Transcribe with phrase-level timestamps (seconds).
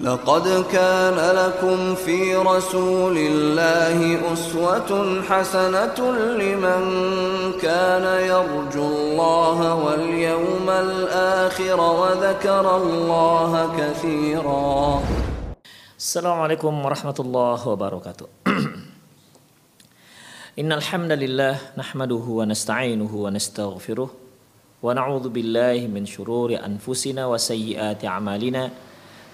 [0.00, 5.98] لقد كان لكم في رسول الله أسوة حسنة
[6.36, 6.82] لمن
[7.56, 15.02] كان يرجو الله واليوم الآخر وذكر الله كثيرا.
[15.98, 18.26] السلام عليكم ورحمة الله وبركاته.
[20.60, 24.10] إن الحمد لله نحمده ونستعينه ونستغفره
[24.82, 28.70] ونعوذ بالله من شرور أنفسنا وسيئات أعمالنا.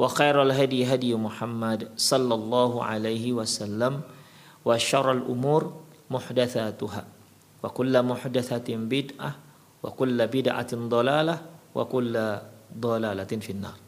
[0.00, 4.00] وخير الهدي هدي محمد صلى الله عليه وسلم
[4.64, 5.62] وشر الأمور
[6.12, 7.02] محدثاتها
[7.64, 9.30] وكل محدثة بدعة
[9.82, 11.36] وكل بدعة ضلالة
[11.74, 12.14] وكل
[12.76, 13.78] ضلالة في النار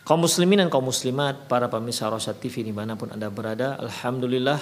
[0.00, 4.58] Kaum muslimin dan kaum muslimat, para pemirsa Rosat TV dimanapun anda berada, Alhamdulillah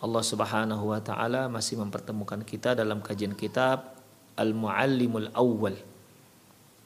[0.00, 3.92] Allah subhanahu wa ta'ala masih mempertemukan kita dalam kajian kitab
[4.40, 5.76] Al-Muallimul Awwal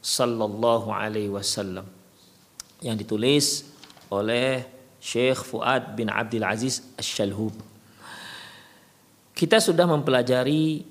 [0.02, 1.93] Sallallahu alaihi wasallam
[2.83, 3.67] yang ditulis
[4.11, 4.65] oleh
[4.99, 7.53] Syekh Fuad bin Abdul Aziz Asy-Shalhub.
[9.35, 10.81] Kita sudah mempelajari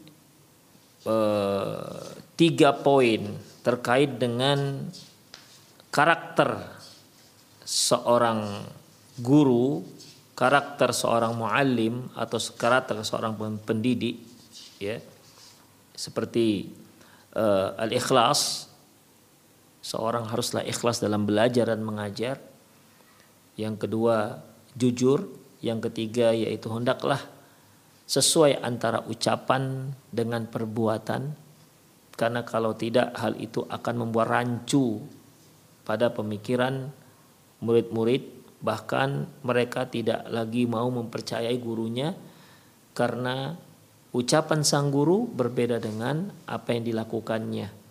[1.09, 2.05] uh,
[2.37, 3.25] tiga poin
[3.65, 4.87] terkait dengan
[5.89, 6.61] karakter
[7.65, 8.69] seorang
[9.19, 9.81] guru,
[10.37, 13.35] karakter seorang muallim atau karakter seorang
[13.65, 14.21] pendidik
[14.79, 15.01] ya.
[15.95, 16.69] Seperti
[17.39, 18.69] uh, al-ikhlas
[19.85, 22.41] seorang haruslah ikhlas dalam belajar dan mengajar.
[23.61, 24.41] Yang kedua,
[24.73, 25.29] jujur.
[25.61, 27.21] Yang ketiga yaitu hendaklah
[28.05, 31.37] sesuai antara ucapan dengan perbuatan.
[32.17, 35.05] Karena kalau tidak hal itu akan membuat rancu
[35.85, 36.89] pada pemikiran
[37.65, 42.17] murid-murid bahkan mereka tidak lagi mau mempercayai gurunya
[42.97, 43.61] karena
[44.17, 47.84] ucapan sang guru berbeda dengan apa yang dilakukannya.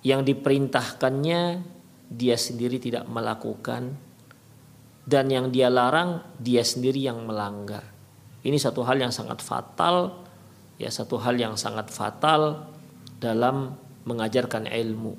[0.00, 1.40] Yang diperintahkannya
[2.10, 3.94] dia sendiri tidak melakukan
[5.06, 7.84] dan yang dia larang dia sendiri yang melanggar.
[8.40, 10.24] Ini satu hal yang sangat fatal
[10.80, 12.64] ya satu hal yang sangat fatal
[13.20, 13.76] dalam
[14.08, 15.12] mengajarkan ilmu.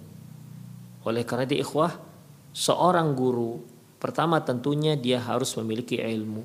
[1.06, 2.12] Oleh karena itu ikhwah
[2.52, 3.64] seorang guru
[4.02, 6.44] pertama tentunya dia harus memiliki ilmu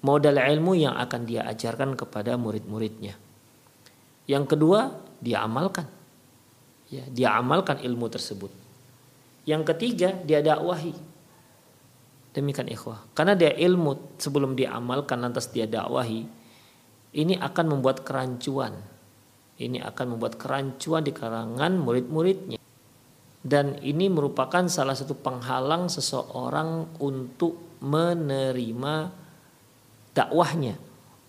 [0.00, 3.12] modal ilmu yang akan dia ajarkan kepada murid-muridnya
[4.24, 5.84] yang kedua dia amalkan
[6.94, 8.52] ya dia amalkan ilmu tersebut.
[9.44, 10.94] Yang ketiga dia dakwahi.
[12.34, 13.02] Demikian ikhwah.
[13.14, 16.26] Karena dia ilmu sebelum dia amalkan lantas dia dakwahi
[17.14, 18.74] ini akan membuat kerancuan.
[19.54, 22.58] Ini akan membuat kerancuan di kalangan murid-muridnya.
[23.44, 28.94] Dan ini merupakan salah satu penghalang seseorang untuk menerima
[30.10, 30.74] dakwahnya,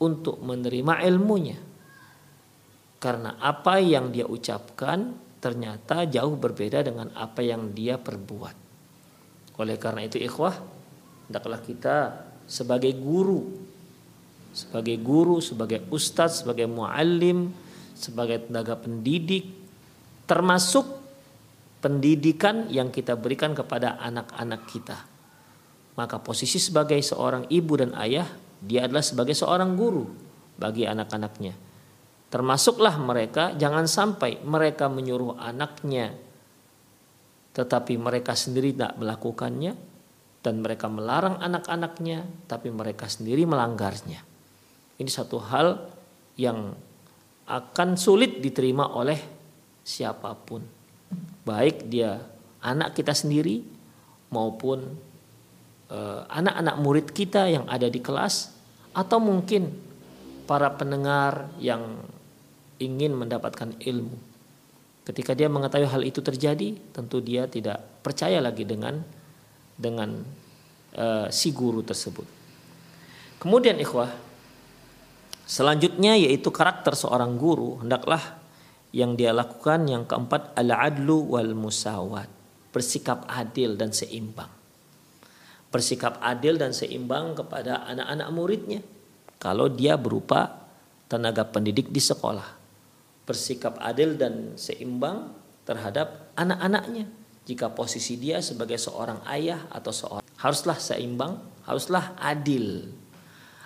[0.01, 1.59] untuk menerima ilmunya.
[2.97, 5.13] Karena apa yang dia ucapkan
[5.45, 8.57] ternyata jauh berbeda dengan apa yang dia perbuat.
[9.61, 10.57] Oleh karena itu ikhwah,
[11.29, 13.45] hendaklah kita sebagai guru,
[14.57, 17.53] sebagai guru, sebagai ustadz, sebagai muallim,
[17.93, 19.45] sebagai tenaga pendidik,
[20.25, 20.89] termasuk
[21.77, 24.97] pendidikan yang kita berikan kepada anak-anak kita.
[25.93, 28.25] Maka posisi sebagai seorang ibu dan ayah,
[28.65, 30.09] dia adalah sebagai seorang guru
[30.57, 31.64] bagi anak-anaknya.
[32.35, 36.11] Termasuklah mereka, jangan sampai mereka menyuruh anaknya,
[37.55, 39.71] tetapi mereka sendiri tidak melakukannya,
[40.43, 44.19] dan mereka melarang anak-anaknya, tapi mereka sendiri melanggarnya.
[44.99, 45.87] Ini satu hal
[46.35, 46.75] yang
[47.47, 49.15] akan sulit diterima oleh
[49.85, 50.65] siapa pun
[51.45, 52.17] baik dia
[52.65, 53.61] anak kita sendiri
[54.33, 54.81] maupun
[56.33, 58.49] anak-anak uh, murid kita yang ada di kelas
[58.97, 59.69] atau mungkin
[60.49, 62.01] para pendengar yang
[62.79, 64.17] ingin mendapatkan ilmu.
[65.05, 69.05] Ketika dia mengetahui hal itu terjadi, tentu dia tidak percaya lagi dengan
[69.77, 70.25] dengan
[70.97, 72.25] uh, si guru tersebut.
[73.37, 74.09] Kemudian ikhwah,
[75.45, 78.41] selanjutnya yaitu karakter seorang guru hendaklah
[78.95, 82.31] yang dia lakukan yang keempat al-adlu wal musawat,
[82.71, 84.49] bersikap adil dan seimbang.
[85.69, 88.81] Bersikap adil dan seimbang kepada anak-anak muridnya
[89.35, 90.65] kalau dia berupa
[91.11, 92.54] tenaga pendidik di sekolah.
[93.25, 95.33] Bersikap adil dan seimbang
[95.65, 97.09] terhadap anak-anaknya.
[97.45, 102.89] Jika posisi dia sebagai seorang ayah atau seorang haruslah seimbang, haruslah adil.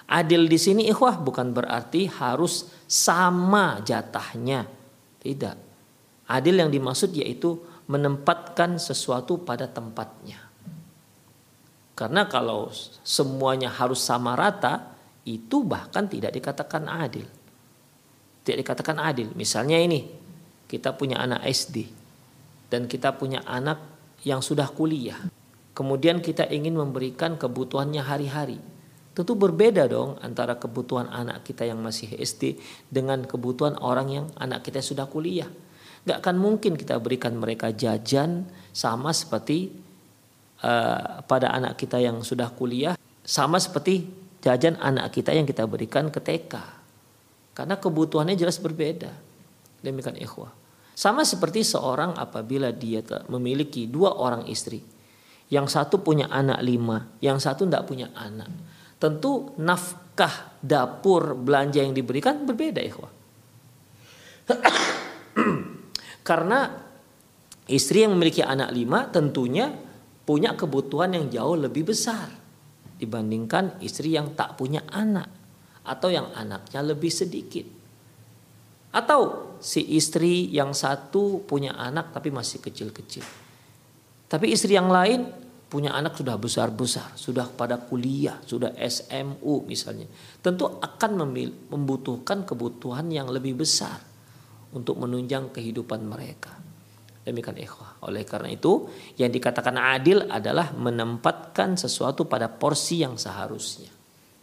[0.10, 4.66] Adil di sini ikhwah bukan berarti harus sama jatahnya.
[5.22, 5.56] Tidak.
[6.26, 10.50] Adil yang dimaksud yaitu menempatkan sesuatu pada tempatnya.
[11.94, 12.72] Karena kalau
[13.04, 14.96] semuanya harus sama rata,
[15.28, 17.28] itu bahkan tidak dikatakan adil.
[18.44, 19.32] Tidak dikatakan adil.
[19.36, 20.06] Misalnya ini,
[20.70, 21.90] kita punya anak SD
[22.70, 23.82] dan kita punya anak
[24.24, 25.20] yang sudah kuliah.
[25.74, 28.60] Kemudian kita ingin memberikan kebutuhannya hari-hari
[29.20, 32.56] Tentu berbeda dong antara kebutuhan anak kita yang masih SD
[32.88, 35.52] dengan kebutuhan orang yang anak kita sudah kuliah.
[36.08, 39.76] Gak akan mungkin kita berikan mereka jajan sama seperti
[40.64, 44.08] uh, pada anak kita yang sudah kuliah, sama seperti
[44.40, 46.79] jajan anak kita yang kita berikan ke TK.
[47.60, 49.12] Karena kebutuhannya jelas berbeda.
[49.84, 50.56] Demikian ikhwah.
[50.96, 54.80] Sama seperti seorang apabila dia memiliki dua orang istri.
[55.52, 58.48] Yang satu punya anak lima, yang satu tidak punya anak
[59.00, 63.12] tentu nafkah dapur belanja yang diberikan berbeda ikhwah.
[66.28, 66.68] Karena
[67.72, 69.72] istri yang memiliki anak lima tentunya
[70.28, 72.28] punya kebutuhan yang jauh lebih besar
[73.00, 75.32] dibandingkan istri yang tak punya anak
[75.90, 77.66] atau yang anaknya lebih sedikit.
[78.94, 83.26] Atau si istri yang satu punya anak tapi masih kecil-kecil.
[84.30, 85.26] Tapi istri yang lain
[85.70, 90.10] punya anak sudah besar-besar, sudah pada kuliah, sudah SMU misalnya,
[90.42, 91.12] tentu akan
[91.70, 94.02] membutuhkan kebutuhan yang lebih besar
[94.74, 96.58] untuk menunjang kehidupan mereka.
[97.22, 98.02] Demikian ikhwah.
[98.10, 98.90] Oleh karena itu,
[99.22, 103.99] yang dikatakan adil adalah menempatkan sesuatu pada porsi yang seharusnya.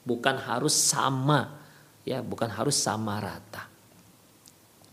[0.07, 1.59] Bukan harus sama,
[2.07, 3.67] ya, bukan harus sama rata.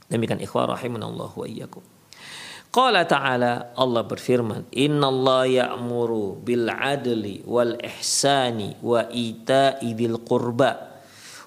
[0.10, 1.86] Demikian ikhwah rahimanallahu wa iyyakum.
[2.74, 10.90] Qala ta'ala Allah berfirman Inna Allah ya'muru bil adli wal ihsani wa ita'i dzil qurba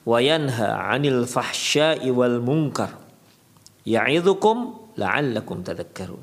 [0.06, 2.94] wa yanha 'anil fahsya'i wal munkar
[3.82, 6.22] ya'idzukum la'allakum tadhakkarun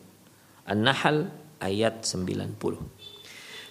[0.71, 1.27] An-Nahl
[1.59, 2.55] ayat 90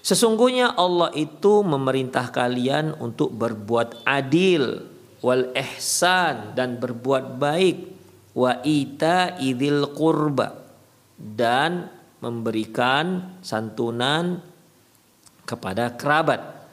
[0.03, 4.83] Sesungguhnya Allah itu memerintah kalian untuk berbuat adil
[5.23, 7.77] wal ihsan dan berbuat baik
[8.35, 10.59] wa ita'i dzil qurba
[11.15, 11.87] dan
[12.19, 14.43] memberikan santunan
[15.47, 16.67] kepada kerabat.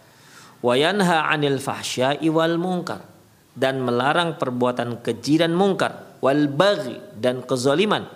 [0.66, 3.06] Wayanha 'anil fahsya'i wal munkar
[3.54, 8.10] dan melarang perbuatan keji dan mungkar wal baghi dan kezaliman.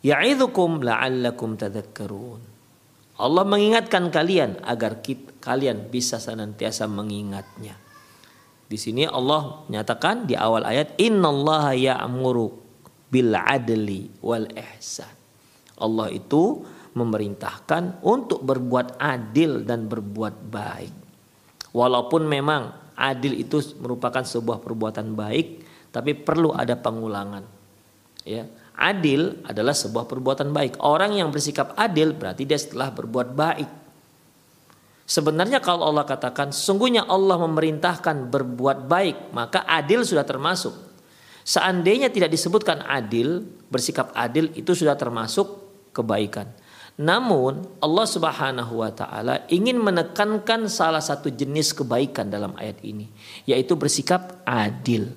[0.00, 2.47] Ya'idzukum la'allakum tadhakkarun.
[3.18, 7.74] Allah mengingatkan kalian agar kita, kalian bisa senantiasa mengingatnya.
[8.68, 12.52] Di sini Allah menyatakan di awal ayat innallaha ya'muru
[13.08, 15.08] bil adli wal ihsan.
[15.80, 16.62] Allah itu
[16.92, 20.94] memerintahkan untuk berbuat adil dan berbuat baik.
[21.72, 25.46] Walaupun memang adil itu merupakan sebuah perbuatan baik,
[25.94, 27.46] tapi perlu ada pengulangan.
[28.26, 28.44] Ya,
[28.78, 30.78] adil adalah sebuah perbuatan baik.
[30.78, 33.70] Orang yang bersikap adil berarti dia setelah berbuat baik.
[35.08, 40.76] Sebenarnya kalau Allah katakan sungguhnya Allah memerintahkan berbuat baik, maka adil sudah termasuk.
[41.48, 43.40] Seandainya tidak disebutkan adil,
[43.72, 45.48] bersikap adil itu sudah termasuk
[45.96, 46.52] kebaikan.
[47.00, 53.08] Namun Allah Subhanahu wa taala ingin menekankan salah satu jenis kebaikan dalam ayat ini,
[53.48, 55.08] yaitu bersikap adil.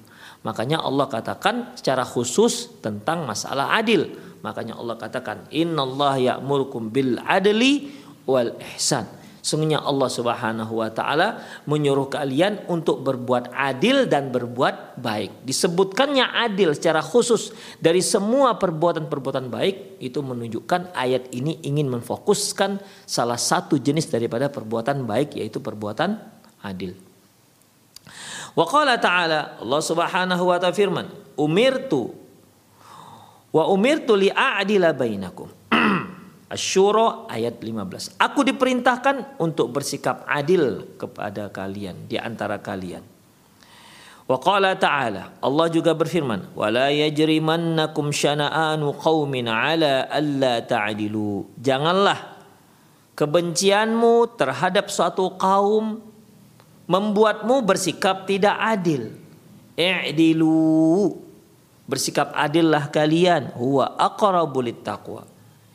[0.41, 4.09] Makanya Allah katakan secara khusus tentang masalah adil.
[4.41, 7.93] Makanya Allah katakan innallaha ya'murukum bil adli
[8.25, 9.05] wal ihsan.
[9.41, 15.45] Sungguhnya Allah Subhanahu wa taala menyuruh kalian untuk berbuat adil dan berbuat baik.
[15.45, 17.49] Disebutkannya adil secara khusus
[17.81, 22.77] dari semua perbuatan-perbuatan baik itu menunjukkan ayat ini ingin memfokuskan
[23.09, 26.21] salah satu jenis daripada perbuatan baik yaitu perbuatan
[26.61, 27.10] adil.
[28.51, 31.07] Wa qala ta'ala Allah Subhanahu wa ta'ala firman,
[31.39, 32.11] "Umirtu
[33.51, 35.47] wa umirtu li a'dila bainakum."
[36.55, 38.19] Asyura ayat 15.
[38.19, 43.07] Aku diperintahkan untuk bersikap adil kepada kalian di antara kalian.
[44.31, 52.39] Wa qala ta'ala Allah juga berfirman wala yajrimannakum syana'anu qaumin ala alla ta'dilu janganlah
[53.11, 55.99] kebencianmu terhadap suatu kaum
[56.91, 59.15] membuatmu bersikap tidak adil.
[59.79, 61.15] I'dilu.
[61.87, 63.55] Bersikap adillah kalian.
[63.55, 65.23] Huwa aqrabu taqwa.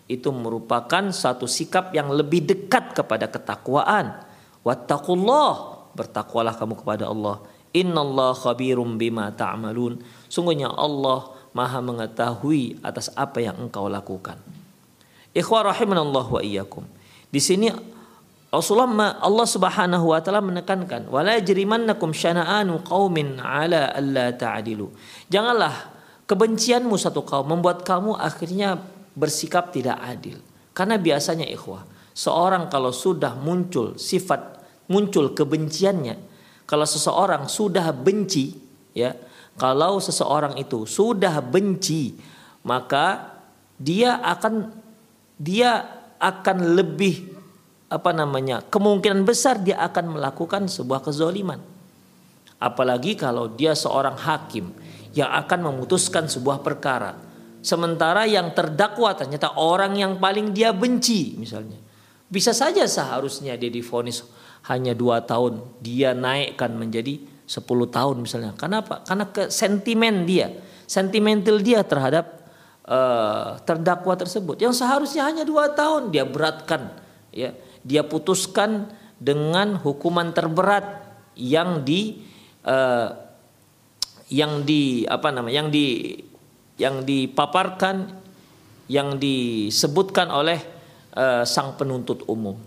[0.05, 4.21] Itu merupakan satu sikap yang lebih dekat kepada ketakwaan.
[4.61, 5.53] Wattaqullah.
[5.97, 7.41] Bertakwalah kamu kepada Allah.
[7.73, 10.05] Innallah khabirum bima ta'malun.
[10.29, 14.37] Sungguhnya Allah maha mengetahui atas apa yang engkau lakukan.
[15.33, 16.85] Ikhwah rahimanallah wa iyyakum.
[17.33, 17.69] Di sini
[18.57, 24.89] Rasulullah Allah Subhanahu wa taala menekankan wala jrimannakum syana'anu qaumin ala alla ta'dilu.
[25.29, 25.93] Janganlah
[26.25, 28.81] kebencianmu satu kaum membuat kamu akhirnya
[29.13, 30.41] bersikap tidak adil.
[30.73, 31.85] Karena biasanya ikhwah,
[32.17, 36.17] seorang kalau sudah muncul sifat muncul kebenciannya,
[36.65, 38.57] kalau seseorang sudah benci
[38.97, 39.13] ya,
[39.61, 42.17] kalau seseorang itu sudah benci,
[42.65, 43.37] maka
[43.77, 44.73] dia akan
[45.37, 45.85] dia
[46.17, 47.36] akan lebih
[47.87, 51.63] apa namanya kemungkinan besar dia akan melakukan sebuah kezoliman.
[52.59, 54.73] Apalagi kalau dia seorang hakim
[55.15, 57.15] yang akan memutuskan sebuah perkara.
[57.63, 61.79] Sementara yang terdakwa ternyata orang yang paling dia benci misalnya.
[62.27, 64.27] Bisa saja seharusnya dia difonis
[64.67, 68.59] hanya dua tahun dia naikkan menjadi 10 tahun misalnya.
[68.59, 70.51] Kenapa karena ke sentimen dia
[70.91, 72.47] sentimental dia terhadap
[72.87, 74.59] uh, terdakwa tersebut.
[74.59, 76.91] Yang seharusnya hanya dua tahun dia beratkan
[77.35, 77.55] ya
[77.87, 81.07] dia putuskan dengan hukuman terberat
[81.39, 82.27] yang di
[82.67, 83.09] uh,
[84.27, 85.87] yang di apa namanya yang di
[86.77, 88.11] yang dipaparkan
[88.91, 90.59] yang disebutkan oleh
[91.15, 92.59] uh, sang penuntut umum.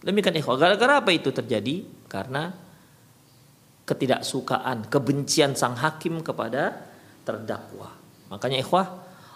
[0.00, 0.56] Demikian ikhwah.
[0.56, 1.84] Gara-gara apa itu terjadi?
[2.08, 2.48] Karena
[3.84, 6.88] ketidaksukaan, kebencian sang hakim kepada
[7.26, 7.92] terdakwa.
[8.32, 8.86] Makanya ikhwah,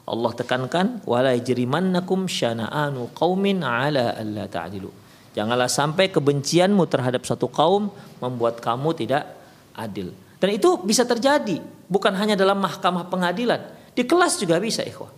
[0.09, 5.04] Allah tekankan wala yajrimannakum syana'anu qaumin ala alla ta'dilu.
[5.35, 7.91] Janganlah sampai kebencianmu terhadap satu kaum
[8.23, 9.27] membuat kamu tidak
[9.75, 10.15] adil.
[10.39, 11.59] Dan itu bisa terjadi
[11.91, 13.61] bukan hanya dalam mahkamah pengadilan,
[13.93, 15.11] di kelas juga bisa, ikhwah.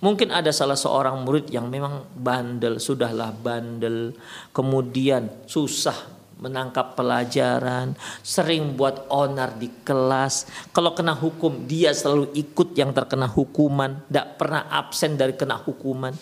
[0.00, 4.16] Mungkin ada salah seorang murid yang memang bandel, sudahlah bandel,
[4.48, 7.92] kemudian susah menangkap pelajaran,
[8.24, 10.48] sering buat onar di kelas.
[10.72, 16.16] Kalau kena hukum, dia selalu ikut yang terkena hukuman, tidak pernah absen dari kena hukuman.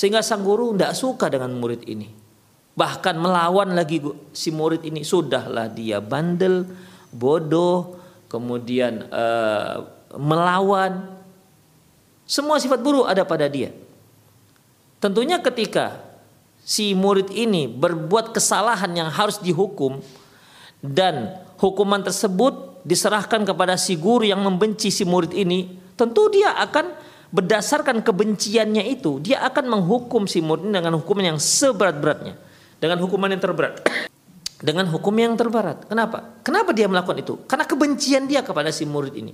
[0.00, 2.08] Sehingga sang guru tidak suka dengan murid ini.
[2.72, 4.00] Bahkan melawan lagi
[4.32, 5.04] si murid ini.
[5.04, 6.64] Sudahlah dia bandel,
[7.12, 8.00] bodoh,
[8.32, 9.84] kemudian uh,
[10.16, 11.04] melawan.
[12.24, 13.76] Semua sifat buruk ada pada dia.
[15.04, 16.00] Tentunya ketika
[16.64, 20.00] si murid ini berbuat kesalahan yang harus dihukum
[20.80, 27.09] dan hukuman tersebut diserahkan kepada si guru yang membenci si murid ini, tentu dia akan
[27.30, 32.34] berdasarkan kebenciannya itu dia akan menghukum si murid dengan hukuman yang seberat-beratnya.
[32.80, 33.74] Dengan hukuman yang terberat.
[34.60, 35.88] Dengan hukum yang terberat.
[35.88, 36.36] Kenapa?
[36.44, 37.40] Kenapa dia melakukan itu?
[37.48, 39.32] Karena kebencian dia kepada si murid ini.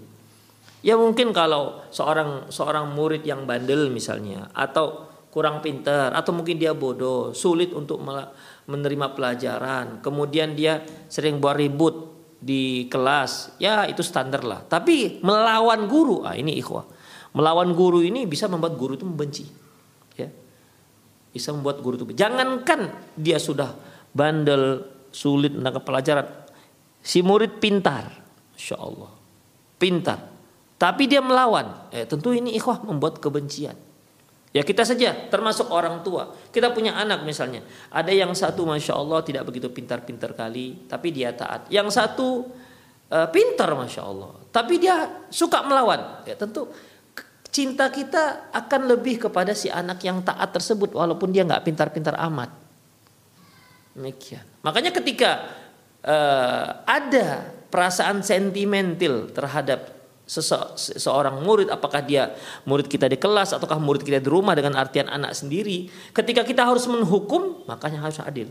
[0.86, 6.78] Ya mungkin kalau seorang seorang murid yang bandel misalnya atau kurang pintar atau mungkin dia
[6.78, 7.98] bodoh sulit untuk
[8.70, 14.62] menerima pelajaran kemudian dia sering buat ribut di kelas ya itu standar lah.
[14.62, 16.95] Tapi melawan guru ah ini ikhwah
[17.36, 19.44] Melawan guru ini bisa membuat guru itu membenci.
[20.16, 20.32] Ya.
[21.36, 23.76] Bisa membuat guru itu jangankan dia sudah
[24.16, 26.26] bandel, sulit menangkap pelajaran.
[27.04, 28.08] Si murid pintar.
[28.56, 29.12] Masya Allah.
[29.76, 30.18] Pintar.
[30.80, 31.92] Tapi dia melawan.
[31.92, 33.76] Eh, tentu ini ikhwah membuat kebencian.
[34.56, 36.32] Ya kita saja termasuk orang tua.
[36.48, 37.60] Kita punya anak misalnya.
[37.92, 40.88] Ada yang satu Masya Allah tidak begitu pintar-pintar kali.
[40.88, 41.68] Tapi dia taat.
[41.68, 42.48] Yang satu
[43.12, 44.32] uh, pintar Masya Allah.
[44.48, 46.24] Tapi dia suka melawan.
[46.24, 46.72] Ya tentu
[47.56, 52.52] cinta kita akan lebih kepada si anak yang taat tersebut walaupun dia nggak pintar-pintar amat.
[53.96, 54.44] Demikian.
[54.60, 55.56] Makanya ketika
[56.04, 59.96] uh, ada perasaan sentimental terhadap
[60.28, 62.34] sese seorang murid apakah dia
[62.68, 66.66] murid kita di kelas ataukah murid kita di rumah dengan artian anak sendiri ketika kita
[66.66, 68.50] harus menghukum makanya harus adil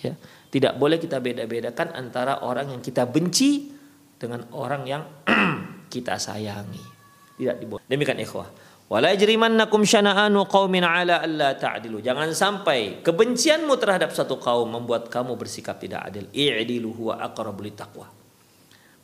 [0.00, 0.16] ya
[0.48, 3.68] tidak boleh kita beda-bedakan antara orang yang kita benci
[4.16, 5.04] dengan orang yang
[5.92, 6.97] kita sayangi
[7.38, 7.84] tidak diboleh.
[7.86, 8.50] Demikian ikhwah.
[8.88, 12.00] Wala yajrimannakum syana'anu qaumin ala alla ta'dilu.
[12.00, 16.24] Jangan sampai kebencianmu terhadap satu kaum membuat kamu bersikap tidak adil.
[16.32, 18.08] I'dilu huwa aqrabu taqwa.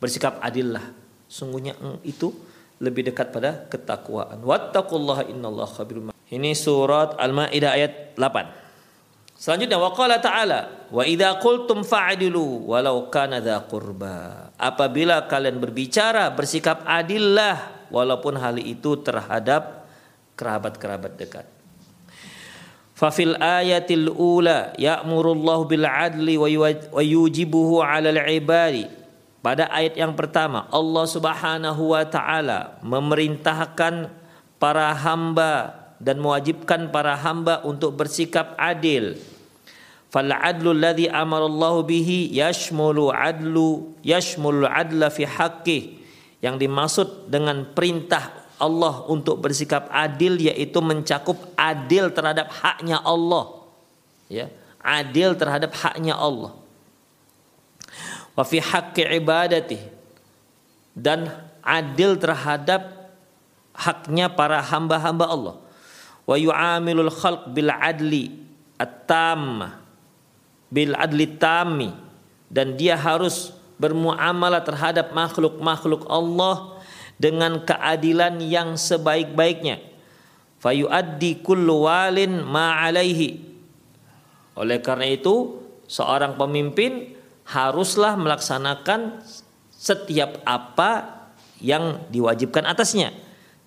[0.01, 0.81] Bersikap adillah.
[1.29, 2.33] Sungguhnya itu
[2.81, 4.41] lebih dekat pada ketakwaan.
[4.41, 6.11] Wattaqullaha innallaha khabirum.
[6.33, 9.37] Ini surat Al-Maidah ayat 8.
[9.37, 14.49] Selanjutnya waqala ta'ala wa idza qultum fa'dilu walau kana dza qurba.
[14.55, 19.87] Apabila kalian berbicara bersikap adillah walaupun hal itu terhadap
[20.35, 21.47] kerabat-kerabat dekat.
[22.91, 26.47] Fafil ayatil ula ya'murullahu bil adli wa
[26.99, 28.87] yujibuhu 'alal ibadi.
[29.39, 34.11] Pada ayat yang pertama Allah Subhanahu wa taala memerintahkan
[34.59, 39.15] para hamba dan mewajibkan para hamba untuk bersikap adil.
[40.09, 46.04] Fal adlu alladhi amarallahu bihi yashmulu adlu yashmulu adla fi haqqih.
[46.45, 53.65] Yang dimaksud dengan perintah Allah untuk bersikap adil yaitu mencakup adil terhadap haknya Allah.
[54.29, 56.53] Ya, adil terhadap haknya Allah.
[58.37, 59.81] Wa fi haqqi ibadati
[60.93, 61.33] dan
[61.65, 63.11] adil terhadap
[63.73, 65.55] haknya para hamba-hamba Allah.
[66.29, 68.45] Wa yu'amilul khalq bil adli
[68.77, 69.71] at-tam
[70.71, 71.91] bil adli tammi
[72.51, 76.79] dan dia harus bermuamalah terhadap makhluk-makhluk Allah
[77.15, 79.79] dengan keadilan yang sebaik-baiknya.
[80.59, 83.43] Fayuaddi kullu walin ma alaihi.
[84.55, 87.15] Oleh karena itu, seorang pemimpin
[87.45, 89.21] haruslah melaksanakan
[89.69, 91.13] setiap apa
[91.61, 93.13] yang diwajibkan atasnya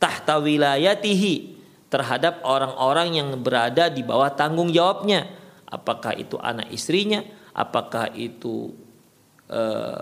[0.03, 5.31] tahta wilayatihi terhadap orang-orang yang berada di bawah tanggung jawabnya
[5.69, 7.23] apakah itu anak istrinya
[7.55, 8.75] apakah itu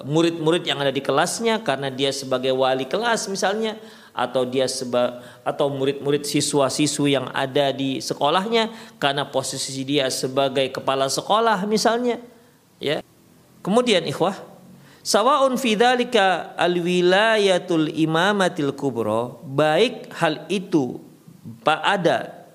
[0.03, 3.79] murid-murid yang ada di kelasnya karena dia sebagai wali kelas misalnya
[4.17, 11.07] atau dia seba atau murid-murid siswa-siswi yang ada di sekolahnya karena posisi dia sebagai kepala
[11.12, 12.19] sekolah misalnya
[12.81, 13.05] ya.
[13.61, 14.35] Kemudian ikhwah
[15.05, 20.97] sawaun fi dzalika alwilayatul imamatil kubro baik hal itu
[21.69, 22.47] ada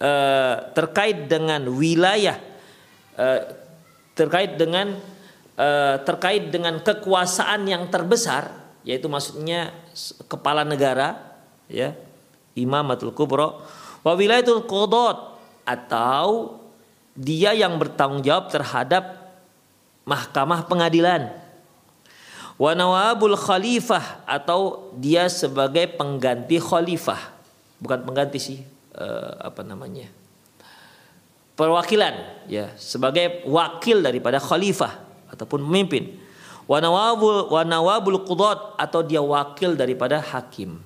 [0.00, 2.40] uh, terkait dengan wilayah
[3.20, 3.44] uh,
[4.16, 4.96] terkait dengan
[5.60, 8.48] Eh, terkait dengan kekuasaan yang terbesar
[8.80, 9.76] yaitu maksudnya
[10.24, 11.20] kepala negara
[11.68, 11.92] ya
[12.56, 13.60] imamatul kubro
[14.00, 15.36] wa wilayatul qudot
[15.68, 16.56] atau
[17.12, 19.36] dia yang bertanggung jawab terhadap
[20.08, 21.28] mahkamah pengadilan.
[22.56, 27.20] Wa nawabul khalifah atau dia sebagai pengganti khalifah.
[27.84, 28.64] Bukan pengganti sih
[28.96, 30.08] uh, apa namanya
[31.52, 36.18] perwakilan ya sebagai wakil daripada khalifah ataupun pemimpin.
[36.70, 40.78] Wa nawabul wa nawabul qudat atau dia wakil daripada hakim.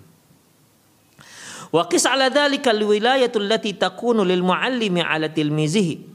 [1.68, 6.14] Wa qis ala dzalika alwilayatu allati takunu lil muallimi ala tilmizihi.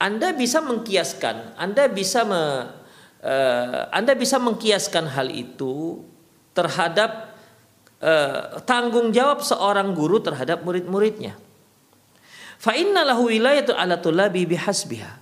[0.00, 2.72] Anda bisa mengkiaskan, Anda bisa me,
[3.20, 6.00] uh, Anda bisa mengkiaskan hal itu
[6.56, 7.36] terhadap
[8.00, 11.36] uh, tanggung jawab seorang guru terhadap murid-muridnya.
[12.56, 15.19] Fa inna wilayatu ala tulabi bihasbiha.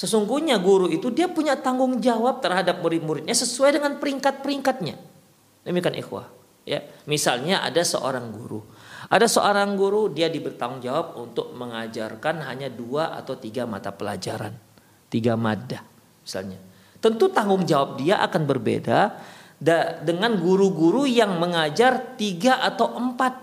[0.00, 4.96] Sesungguhnya guru itu dia punya tanggung jawab terhadap murid-muridnya sesuai dengan peringkat-peringkatnya.
[5.68, 6.24] Demikian ikhwah.
[6.64, 8.64] Ya, misalnya ada seorang guru.
[9.12, 14.56] Ada seorang guru dia diberi tanggung jawab untuk mengajarkan hanya dua atau tiga mata pelajaran,
[15.12, 15.84] tiga madah
[16.24, 16.56] misalnya.
[16.96, 19.20] Tentu tanggung jawab dia akan berbeda
[20.00, 23.36] dengan guru-guru yang mengajar tiga atau empat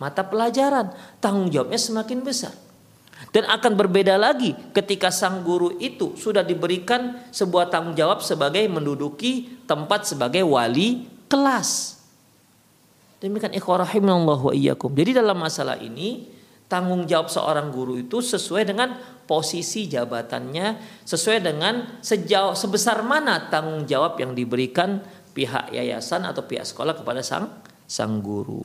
[0.00, 0.88] mata pelajaran.
[1.20, 2.54] Tanggung jawabnya semakin besar.
[3.28, 9.60] Dan akan berbeda lagi ketika sang guru itu sudah diberikan sebuah tanggung jawab sebagai menduduki
[9.66, 11.98] tempat sebagai wali kelas.
[13.18, 14.94] Demikian ikhwah rahimallahu wa iyyakum.
[14.94, 16.30] Jadi dalam masalah ini
[16.70, 18.94] tanggung jawab seorang guru itu sesuai dengan
[19.26, 25.02] posisi jabatannya, sesuai dengan sejauh sebesar mana tanggung jawab yang diberikan
[25.34, 27.50] pihak yayasan atau pihak sekolah kepada sang
[27.84, 28.62] sang guru.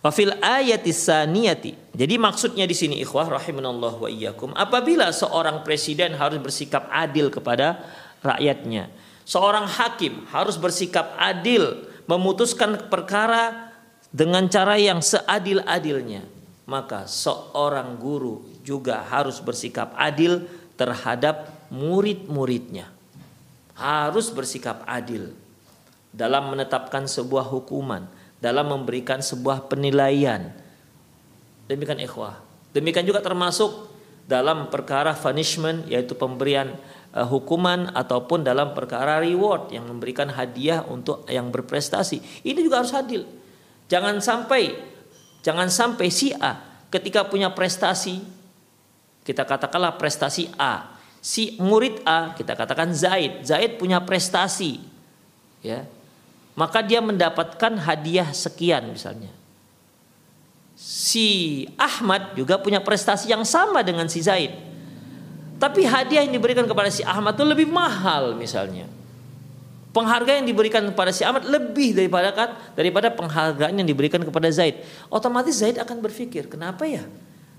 [0.00, 1.79] Wafil ayatis saniyati.
[2.00, 4.56] Jadi maksudnya di sini ikhwah rahimanallah wa iyyakum.
[4.56, 7.76] Apabila seorang presiden harus bersikap adil kepada
[8.24, 8.88] rakyatnya.
[9.28, 13.68] Seorang hakim harus bersikap adil memutuskan perkara
[14.08, 16.24] dengan cara yang seadil-adilnya.
[16.64, 20.48] Maka seorang guru juga harus bersikap adil
[20.80, 22.88] terhadap murid-muridnya.
[23.76, 25.36] Harus bersikap adil
[26.16, 28.08] dalam menetapkan sebuah hukuman
[28.40, 30.56] dalam memberikan sebuah penilaian.
[31.70, 32.42] Demikian ikhwah.
[32.74, 33.86] Demikian juga termasuk
[34.26, 36.74] dalam perkara punishment yaitu pemberian
[37.14, 42.42] uh, hukuman ataupun dalam perkara reward yang memberikan hadiah untuk yang berprestasi.
[42.42, 43.22] Ini juga harus adil.
[43.86, 44.74] Jangan sampai
[45.46, 46.58] jangan sampai si A
[46.90, 48.22] ketika punya prestasi
[49.22, 50.98] kita katakanlah prestasi A.
[51.20, 53.46] Si murid A kita katakan Zaid.
[53.46, 54.82] Zaid punya prestasi.
[55.60, 55.84] Ya,
[56.56, 59.39] maka dia mendapatkan hadiah sekian misalnya.
[60.80, 64.48] Si Ahmad juga punya prestasi yang sama dengan si Zaid.
[65.60, 68.88] Tapi hadiah yang diberikan kepada si Ahmad itu lebih mahal misalnya.
[69.92, 74.80] Penghargaan yang diberikan kepada si Ahmad lebih daripada kan daripada penghargaan yang diberikan kepada Zaid.
[75.12, 77.04] Otomatis Zaid akan berpikir, kenapa ya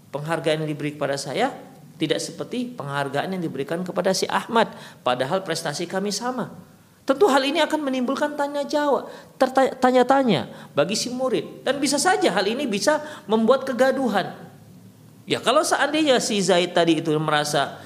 [0.09, 1.53] penghargaan yang diberi kepada saya
[2.01, 4.73] Tidak seperti penghargaan yang diberikan kepada si Ahmad,
[5.05, 6.49] padahal prestasi kami sama.
[7.01, 9.09] Tentu hal ini akan menimbulkan tanya jawab,
[9.81, 14.37] tanya-tanya bagi si murid dan bisa saja hal ini bisa membuat kegaduhan.
[15.25, 17.81] Ya kalau seandainya si Zaid tadi itu merasa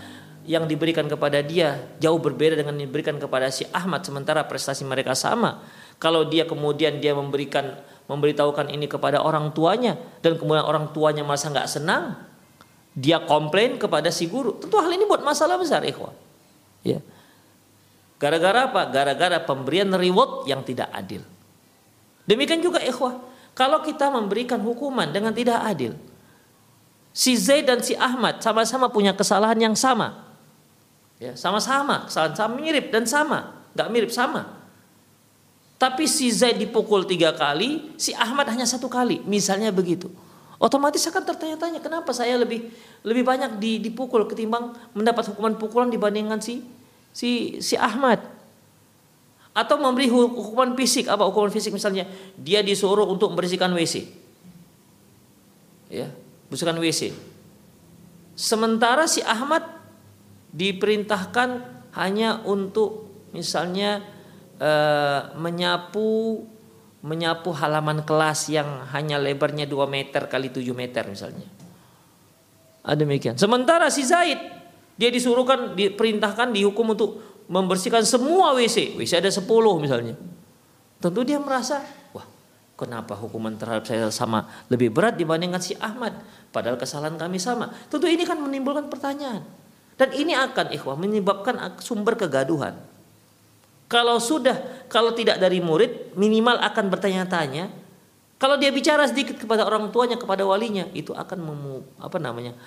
[0.46, 5.18] yang diberikan kepada dia jauh berbeda dengan yang diberikan kepada si Ahmad sementara prestasi mereka
[5.18, 5.64] sama.
[5.96, 11.50] Kalau dia kemudian dia memberikan memberitahukan ini kepada orang tuanya dan kemudian orang tuanya masa
[11.50, 12.20] nggak senang,
[12.94, 14.60] dia komplain kepada si guru.
[14.60, 16.14] Tentu hal ini buat masalah besar, ikhwah.
[16.86, 17.02] Ya.
[18.16, 18.88] Gara-gara apa?
[18.88, 21.22] Gara-gara pemberian reward yang tidak adil.
[22.26, 23.22] Demikian juga ikhwah,
[23.54, 25.94] kalau kita memberikan hukuman dengan tidak adil,
[27.16, 30.26] si Zaid dan si Ahmad sama-sama punya kesalahan yang sama.
[31.16, 34.52] Ya, sama-sama, kesalahan sama mirip dan sama, nggak mirip sama.
[35.76, 40.12] Tapi si Zaid dipukul tiga kali, si Ahmad hanya satu kali, misalnya begitu.
[40.56, 42.72] Otomatis akan tertanya-tanya kenapa saya lebih
[43.04, 46.64] lebih banyak dipukul ketimbang mendapat hukuman pukulan dibandingkan si
[47.16, 48.20] si si Ahmad.
[49.56, 52.04] Atau memberi hukuman fisik apa hukuman fisik misalnya
[52.36, 54.26] dia disuruh untuk membersihkan WC
[55.90, 56.10] ya
[56.50, 57.14] bersihkan WC
[58.36, 59.64] sementara si Ahmad
[60.56, 61.64] diperintahkan
[61.96, 64.04] hanya untuk misalnya
[64.60, 66.44] eh, menyapu
[67.06, 71.46] menyapu halaman kelas yang hanya lebarnya 2 meter kali 7 meter misalnya.
[72.82, 73.38] Ada demikian.
[73.38, 74.42] Sementara si Zaid
[74.96, 77.20] dia disuruhkan, diperintahkan, dihukum untuk
[77.52, 78.96] membersihkan semua WC.
[78.96, 79.44] WC ada 10
[79.84, 80.16] misalnya.
[81.04, 81.84] Tentu dia merasa,
[82.16, 82.24] wah
[82.80, 86.16] kenapa hukuman terhadap saya sama lebih berat dibandingkan si Ahmad.
[86.50, 87.76] Padahal kesalahan kami sama.
[87.92, 89.44] Tentu ini kan menimbulkan pertanyaan.
[89.96, 92.76] Dan ini akan ikhwah menyebabkan sumber kegaduhan.
[93.86, 97.70] Kalau sudah, kalau tidak dari murid, minimal akan bertanya-tanya.
[98.36, 102.58] Kalau dia bicara sedikit kepada orang tuanya, kepada walinya, itu akan memu, apa namanya,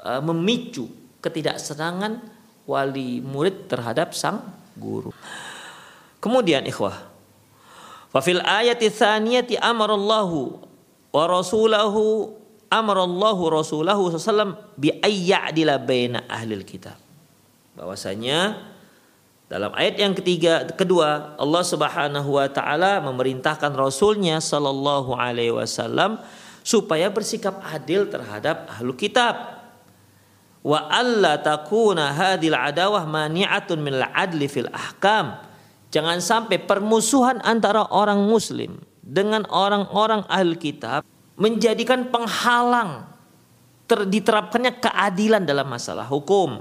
[0.00, 0.88] eh, memicu
[1.24, 2.22] ketidaksenangan
[2.68, 4.44] wali murid terhadap sang
[4.76, 5.10] guru.
[6.18, 6.94] Kemudian ikhwah.
[8.12, 10.58] Wa fil ayati tsaniyati amarallahu
[11.12, 12.32] wa rasulahu
[12.68, 16.96] amarallahu rasulahu sallam bi ayyadila baina ahlil kitab.
[17.78, 18.58] Bahwasanya
[19.48, 26.20] dalam ayat yang ketiga kedua Allah Subhanahu wa taala memerintahkan rasulnya sallallahu alaihi wasallam
[26.60, 29.57] supaya bersikap adil terhadap ahlu kitab
[30.62, 35.38] wa alla takuna hadil adawah mani'atun min adli fil ahkam.
[35.88, 41.00] Jangan sampai permusuhan antara orang muslim dengan orang-orang ahli kitab
[41.40, 43.08] menjadikan penghalang
[43.88, 46.60] ter, diterapkannya keadilan dalam masalah hukum.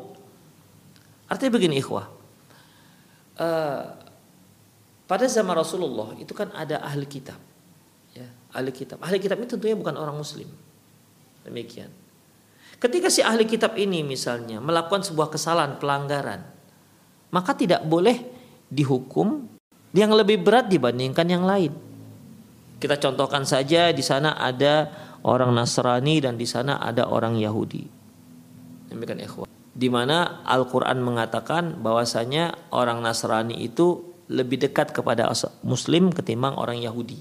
[1.28, 2.08] Artinya begini ikhwah.
[3.36, 3.84] Uh,
[5.12, 7.38] pada zaman Rasulullah itu kan ada ahli kitab.
[8.16, 9.04] Ya, ahli kitab.
[9.04, 10.48] Ahli kitab ini tentunya bukan orang muslim.
[11.44, 11.92] Demikian.
[12.78, 16.46] Ketika si ahli kitab ini misalnya melakukan sebuah kesalahan, pelanggaran,
[17.34, 18.22] maka tidak boleh
[18.70, 19.50] dihukum
[19.98, 21.74] yang lebih berat dibandingkan yang lain.
[22.78, 24.94] Kita contohkan saja di sana ada
[25.26, 27.90] orang Nasrani dan di sana ada orang Yahudi.
[28.94, 29.50] Demikian ikhwan.
[29.78, 35.34] Di mana Al-Qur'an mengatakan bahwasanya orang Nasrani itu lebih dekat kepada
[35.66, 37.18] muslim ketimbang orang Yahudi.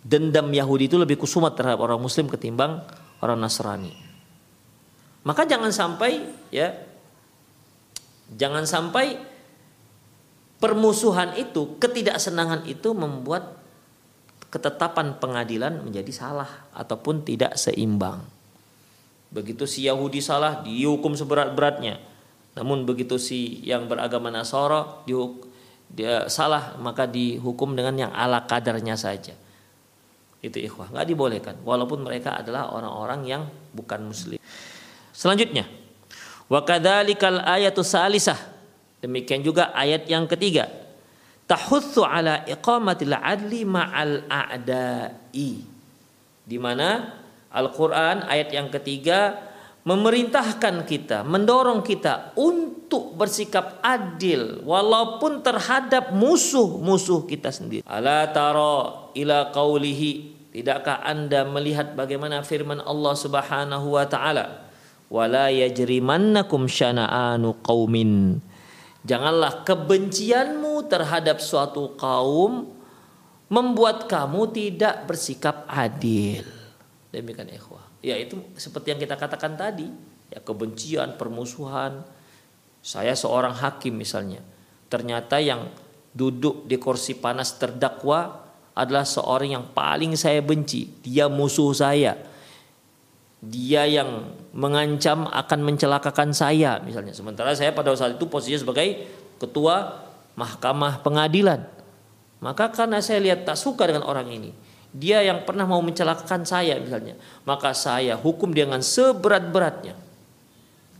[0.00, 2.80] Dendam Yahudi itu lebih kusumat terhadap orang muslim ketimbang
[3.20, 4.09] orang Nasrani.
[5.20, 6.72] Maka jangan sampai ya
[8.32, 9.18] jangan sampai
[10.60, 13.58] permusuhan itu, ketidaksenangan itu membuat
[14.50, 18.20] ketetapan pengadilan menjadi salah ataupun tidak seimbang.
[19.30, 22.02] Begitu si Yahudi salah dihukum seberat-beratnya.
[22.58, 25.46] Namun begitu si yang beragama Nasara dihukum,
[25.90, 29.34] dia salah maka dihukum dengan yang ala kadarnya saja.
[30.40, 34.40] Itu ikhwah, nggak dibolehkan walaupun mereka adalah orang-orang yang bukan muslim.
[35.20, 35.68] Selanjutnya,
[36.48, 38.40] wa kadzalikal ayatu salisah.
[39.04, 40.64] Demikian juga ayat yang ketiga.
[41.44, 45.60] Tahutsu ala iqamatil adli ma'al a'da'i.
[46.48, 47.20] Di mana
[47.52, 49.36] Al-Qur'an ayat yang ketiga
[49.84, 57.84] memerintahkan kita, mendorong kita untuk bersikap adil walaupun terhadap musuh-musuh kita sendiri.
[57.84, 64.69] Ala tara ila qaulihi Tidakkah Anda melihat bagaimana firman Allah Subhanahu wa taala?
[65.10, 68.38] Wala yajrimannakum syana'anu qaumin.
[69.02, 72.70] Janganlah kebencianmu terhadap suatu kaum
[73.50, 76.46] membuat kamu tidak bersikap adil.
[77.10, 77.82] Demikian ikhwah.
[78.00, 79.90] Ya itu seperti yang kita katakan tadi.
[80.30, 82.06] Ya kebencian permusuhan.
[82.80, 84.40] Saya seorang hakim misalnya.
[84.86, 85.68] Ternyata yang
[86.14, 88.46] duduk di kursi panas terdakwa
[88.78, 90.86] adalah seorang yang paling saya benci.
[91.02, 92.29] Dia musuh saya
[93.40, 97.16] dia yang mengancam akan mencelakakan saya misalnya.
[97.16, 99.08] Sementara saya pada saat itu posisinya sebagai
[99.40, 100.04] ketua
[100.36, 101.64] mahkamah pengadilan.
[102.40, 104.52] Maka karena saya lihat tak suka dengan orang ini
[104.90, 107.14] dia yang pernah mau mencelakakan saya misalnya.
[107.46, 109.94] Maka saya hukum dengan seberat-beratnya.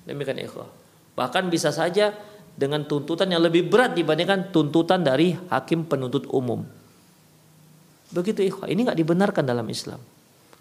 [0.07, 0.71] Demikian ikhwah.
[1.19, 2.15] Bahkan bisa saja
[2.55, 6.63] dengan tuntutan yang lebih berat dibandingkan tuntutan dari hakim penuntut umum.
[8.15, 8.71] Begitu ikhwah.
[8.71, 9.99] Ini nggak dibenarkan dalam Islam.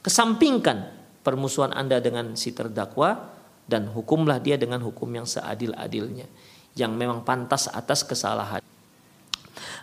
[0.01, 3.35] Kesampingkan permusuhan Anda dengan si terdakwa
[3.69, 6.25] dan hukumlah dia dengan hukum yang seadil-adilnya
[6.73, 8.63] yang memang pantas atas kesalahan.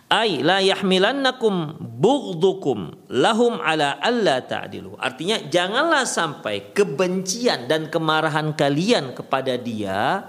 [0.07, 4.95] Ai la yahmilannakum bughdukum lahum ala alla ta'dilu.
[4.95, 10.23] Artinya janganlah sampai kebencian dan kemarahan kalian kepada dia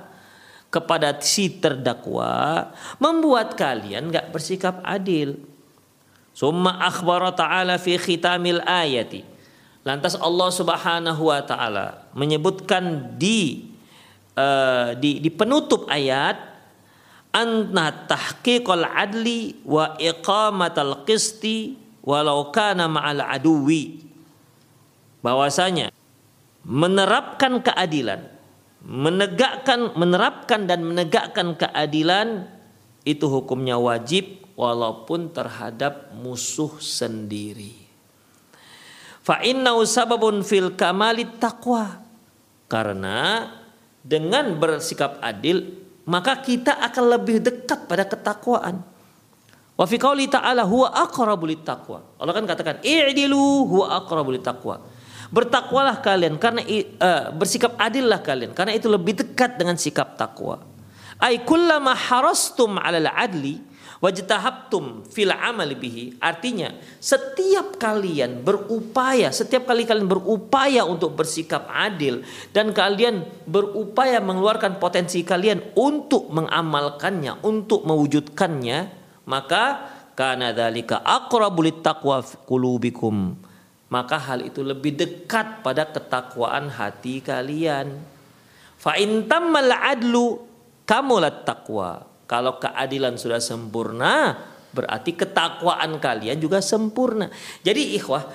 [0.69, 2.69] kepada si terdakwa
[3.01, 5.39] membuat kalian enggak bersikap adil.
[6.35, 9.38] Summa akhbara ta'ala fi khitamil ayati
[9.89, 13.73] Lantas Allah Subhanahu wa taala menyebutkan di
[14.37, 16.37] uh, di di penutup ayat
[17.33, 24.05] anna tahqiqal adli wa iqamatal qisti walau kana ma'al aduwi.
[25.25, 25.89] Bahwasanya
[26.69, 28.29] menerapkan keadilan
[28.85, 32.45] menegakkan menerapkan dan menegakkan keadilan
[33.09, 37.88] itu hukumnya wajib walaupun terhadap musuh sendiri
[39.29, 42.01] Fa innahu sababun fil kamali taqwa.
[42.65, 43.45] Karena
[44.01, 45.69] dengan bersikap adil
[46.09, 48.81] maka kita akan lebih dekat pada ketakwaan.
[49.77, 52.01] Wa fi qauli ta'ala huwa aqrabu taqwa.
[52.17, 54.81] Allah kan katakan i'dilu huwa aqrabu taqwa.
[55.29, 60.65] Bertakwalah kalian karena uh, bersikap adillah kalian karena itu lebih dekat dengan sikap takwa.
[61.21, 63.61] Ai kullama harastum 'alal adli
[63.99, 66.05] wajtahabtum fil amali bihi.
[66.23, 72.23] Artinya setiap kalian berupaya setiap kali kalian berupaya untuk bersikap adil
[72.55, 78.79] dan kalian berupaya mengeluarkan potensi kalian untuk mengamalkannya untuk mewujudkannya
[79.29, 79.65] maka
[80.17, 83.39] karena dalika aqrabul taqwa qulubikum.
[83.89, 87.97] Maka hal itu lebih dekat pada ketakwaan hati kalian.
[88.77, 90.45] Fa in tammal adlu
[90.85, 94.37] kamulat taqwa kalau keadilan sudah sempurna,
[94.77, 97.33] berarti ketakwaan kalian juga sempurna.
[97.65, 98.29] Jadi ikhwah,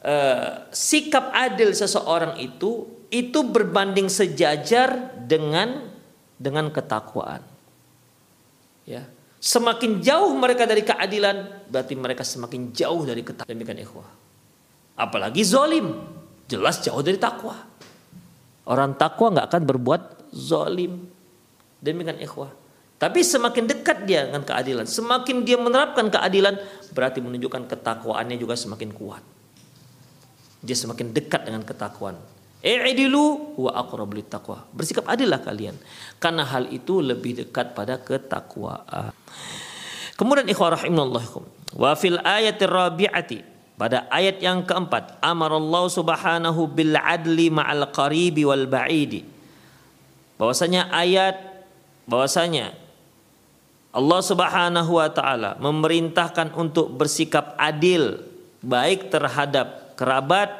[0.00, 5.92] eh, sikap adil seseorang itu itu berbanding sejajar dengan
[6.40, 7.44] dengan ketakwaan.
[8.88, 9.06] Ya.
[9.44, 13.52] Semakin jauh mereka dari keadilan, berarti mereka semakin jauh dari ketakwaan.
[13.52, 14.08] Demikian ikhwah.
[14.96, 16.00] Apalagi zolim,
[16.48, 17.60] jelas jauh dari takwa.
[18.64, 20.02] Orang takwa nggak akan berbuat
[20.32, 21.12] zolim.
[21.84, 22.63] Demikian ikhwah.
[22.94, 26.56] Tapi semakin dekat dia dengan keadilan, semakin dia menerapkan keadilan,
[26.94, 29.20] berarti menunjukkan ketakwaannya juga semakin kuat.
[30.64, 32.16] Dia semakin dekat dengan ketakwaan.
[32.64, 34.64] I'dilu wa aqrabul taqwa.
[34.72, 35.76] Bersikap adillah kalian
[36.16, 39.12] karena hal itu lebih dekat pada ketakwaan.
[40.16, 41.44] Kemudian ikhwah rahimahullahikum.
[41.76, 43.38] Wa fil ayatir rabi'ati
[43.76, 49.26] pada ayat yang keempat, amarallahu subhanahu bil adli ma'al qaribi wal ba'idi.
[50.40, 51.36] Bahwasanya ayat
[52.08, 52.83] bahwasanya
[53.94, 58.18] Allah Subhanahu wa taala memerintahkan untuk bersikap adil
[58.58, 60.50] baik terhadap kerabat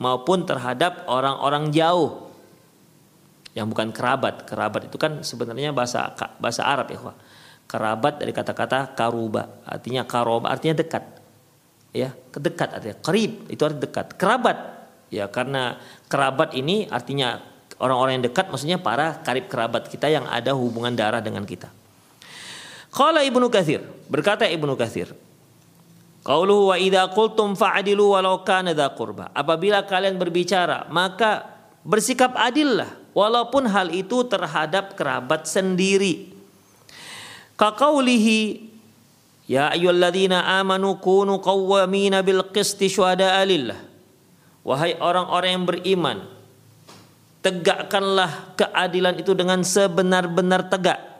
[0.00, 2.24] maupun terhadap orang-orang jauh
[3.52, 4.48] yang bukan kerabat.
[4.48, 6.08] Kerabat itu kan sebenarnya bahasa
[6.40, 6.98] bahasa Arab ya,
[7.68, 11.04] Kerabat dari kata-kata karuba, artinya karoba artinya dekat.
[11.94, 14.06] Ya, kedekat artinya karib itu artinya dekat.
[14.16, 14.56] Kerabat
[15.12, 15.76] ya karena
[16.08, 17.44] kerabat ini artinya
[17.76, 21.83] orang-orang yang dekat maksudnya para karib kerabat kita yang ada hubungan darah dengan kita.
[22.94, 25.10] Qala Ibnu Katsir, berkata Ibnu Katsir,
[26.24, 29.28] Qauluhu wa idza qultum fa'dilu walau kana dha qurba.
[29.36, 31.44] Apabila kalian berbicara, maka
[31.84, 36.32] bersikap adillah walaupun hal itu terhadap kerabat sendiri.
[37.60, 38.72] Kaqaulihi
[39.44, 43.76] Ya ayyuhalladzina amanu kunu qawwamina bil qisti syuhada'a lillah.
[44.64, 46.18] Wahai orang-orang yang beriman,
[47.44, 51.13] tegakkanlah keadilan itu dengan sebenar-benar tegak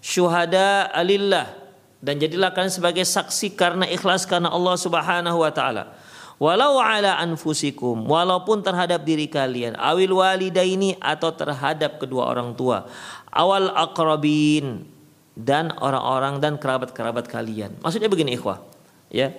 [0.00, 1.66] syuhada alillah
[2.06, 5.96] dan jadilah kalian sebagai saksi karena ikhlas karena Allah Subhanahu wa taala.
[6.36, 12.84] Walau ala anfusikum, walaupun terhadap diri kalian, awil walidaini atau terhadap kedua orang tua,
[13.32, 14.84] awal akrabin
[15.32, 17.72] dan orang-orang dan kerabat-kerabat kalian.
[17.80, 18.60] Maksudnya begini ikhwah,
[19.08, 19.32] ya.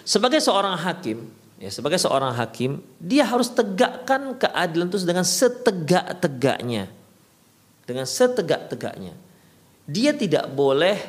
[0.00, 1.28] Sebagai seorang hakim,
[1.60, 6.97] ya sebagai seorang hakim, dia harus tegakkan keadilan itu dengan setegak-tegaknya
[7.88, 9.16] dengan setegak-tegaknya.
[9.88, 11.00] Dia tidak boleh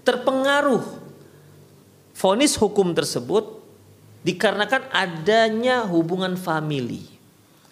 [0.00, 0.80] terpengaruh
[2.16, 3.60] vonis hukum tersebut
[4.24, 7.04] dikarenakan adanya hubungan famili.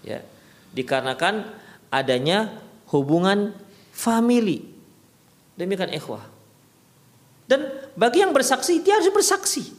[0.04, 0.20] Ya.
[0.76, 1.48] Dikarenakan
[1.88, 2.52] adanya
[2.92, 3.56] hubungan
[3.96, 4.68] famili.
[5.56, 6.28] Demikian ikhwah.
[7.48, 9.72] Dan bagi yang bersaksi dia harus bersaksi.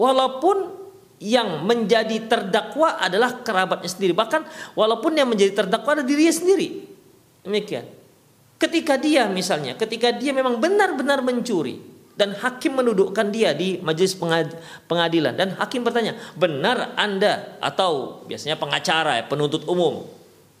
[0.00, 0.80] Walaupun
[1.20, 4.16] yang menjadi terdakwa adalah kerabatnya sendiri.
[4.16, 6.89] Bahkan walaupun yang menjadi terdakwa adalah dirinya sendiri.
[7.46, 7.86] Demikian.
[8.60, 11.80] Ketika dia misalnya, ketika dia memang benar-benar mencuri
[12.12, 14.12] dan hakim menudukkan dia di majelis
[14.84, 20.04] pengadilan dan hakim bertanya, "Benar Anda atau biasanya pengacara ya, penuntut umum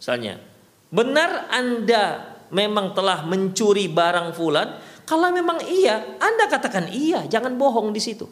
[0.00, 0.40] misalnya,
[0.88, 7.92] benar Anda memang telah mencuri barang fulan?" Kalau memang iya, Anda katakan iya, jangan bohong
[7.92, 8.30] di situ.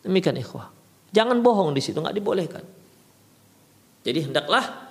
[0.00, 0.72] Demikian ikhwah.
[1.12, 2.64] Jangan bohong di situ, nggak dibolehkan.
[4.00, 4.89] Jadi hendaklah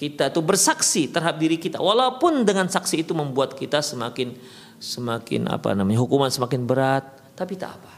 [0.00, 1.76] kita itu bersaksi terhadap diri kita.
[1.76, 4.32] Walaupun dengan saksi itu membuat kita semakin
[4.80, 7.04] semakin apa namanya hukuman semakin berat
[7.36, 7.92] tapi tak apa.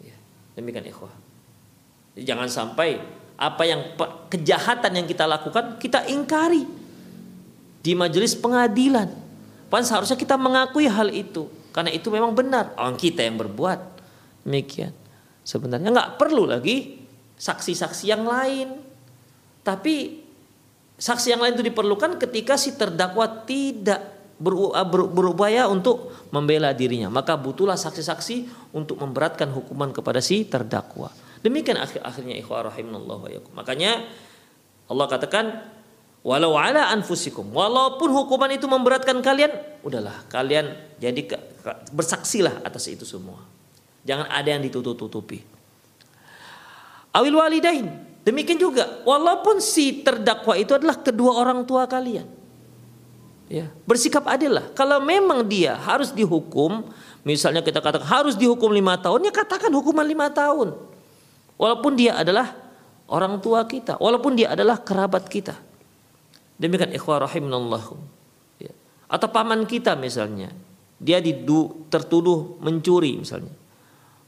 [0.00, 0.16] Ya,
[0.56, 1.12] demikian ikhwah.
[2.16, 2.96] Jangan sampai
[3.36, 3.92] apa yang
[4.32, 6.64] kejahatan yang kita lakukan kita ingkari
[7.84, 9.12] di majelis pengadilan.
[9.68, 11.52] Pan seharusnya kita mengakui hal itu.
[11.70, 12.72] Karena itu memang benar.
[12.80, 13.78] Orang kita yang berbuat.
[14.48, 14.96] Demikian.
[15.44, 17.04] Sebenarnya nggak perlu lagi
[17.36, 18.80] saksi-saksi yang lain.
[19.62, 20.26] Tapi
[21.00, 24.04] Saksi yang lain itu diperlukan ketika si terdakwa tidak
[24.44, 27.08] uh, berupaya untuk membela dirinya.
[27.08, 31.08] Maka butuhlah saksi-saksi untuk memberatkan hukuman kepada si terdakwa.
[31.40, 34.04] Demikian akhir akhirnya ikhwah rahimanallahu Makanya
[34.92, 35.64] Allah katakan
[36.20, 39.48] walau ala anfusikum walaupun hukuman itu memberatkan kalian
[39.80, 41.16] udahlah kalian jadi
[41.96, 43.40] bersaksilah atas itu semua
[44.04, 45.40] jangan ada yang ditutup-tutupi
[47.16, 47.88] awil walidain
[48.20, 52.28] Demikian juga, walaupun si terdakwa itu adalah kedua orang tua kalian.
[53.50, 54.70] Ya, bersikap adil lah.
[54.76, 56.86] Kalau memang dia harus dihukum,
[57.26, 60.76] misalnya kita katakan harus dihukum lima tahun, ya katakan hukuman lima tahun.
[61.58, 62.54] Walaupun dia adalah
[63.10, 65.58] orang tua kita, walaupun dia adalah kerabat kita.
[66.60, 67.96] Demikian ikhwah rahimanallahu.
[68.60, 68.72] Ya.
[69.08, 70.52] Atau paman kita misalnya,
[71.00, 73.59] dia didu, tertuduh mencuri misalnya.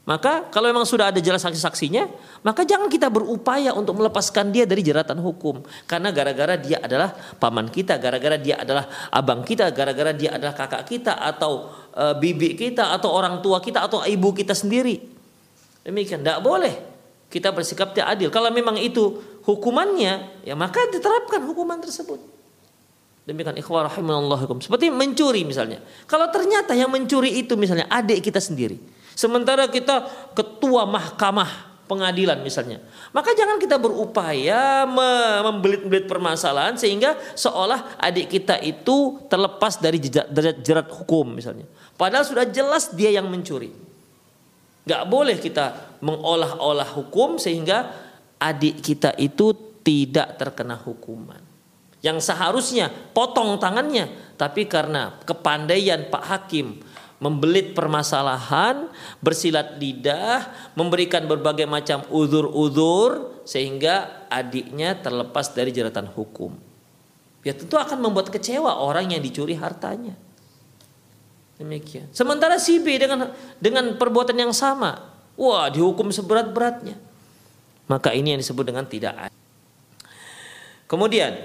[0.03, 2.11] Maka kalau memang sudah ada jelas saksi-saksinya,
[2.43, 5.63] maka jangan kita berupaya untuk melepaskan dia dari jeratan hukum.
[5.87, 10.83] Karena gara-gara dia adalah paman kita, gara-gara dia adalah abang kita, gara-gara dia adalah kakak
[10.91, 14.99] kita atau e, bibi kita atau orang tua kita atau ibu kita sendiri.
[15.87, 16.75] Demikian, tidak boleh
[17.31, 18.27] kita bersikap tidak adil.
[18.27, 22.19] Kalau memang itu hukumannya, ya maka diterapkan hukuman tersebut.
[23.23, 25.79] Demikian ikhwah Seperti mencuri misalnya.
[26.11, 32.81] Kalau ternyata yang mencuri itu misalnya adik kita sendiri Sementara kita ketua mahkamah pengadilan misalnya.
[33.13, 34.87] Maka jangan kita berupaya
[35.43, 41.69] membelit-belit permasalahan sehingga seolah adik kita itu terlepas dari jerat, hukum misalnya.
[41.93, 43.69] Padahal sudah jelas dia yang mencuri.
[44.83, 47.93] Gak boleh kita mengolah-olah hukum sehingga
[48.41, 51.39] adik kita itu tidak terkena hukuman.
[52.03, 56.83] Yang seharusnya potong tangannya, tapi karena kepandaian Pak Hakim
[57.23, 58.91] membelit permasalahan,
[59.23, 66.51] bersilat lidah, memberikan berbagai macam uzur-uzur sehingga adiknya terlepas dari jeratan hukum.
[67.47, 70.19] Ya tentu akan membuat kecewa orang yang dicuri hartanya.
[71.55, 72.11] Demikian.
[72.11, 75.07] Sementara si B dengan dengan perbuatan yang sama,
[75.39, 76.99] wah dihukum seberat-beratnya.
[77.87, 79.41] Maka ini yang disebut dengan tidak adil.
[80.87, 81.35] Kemudian,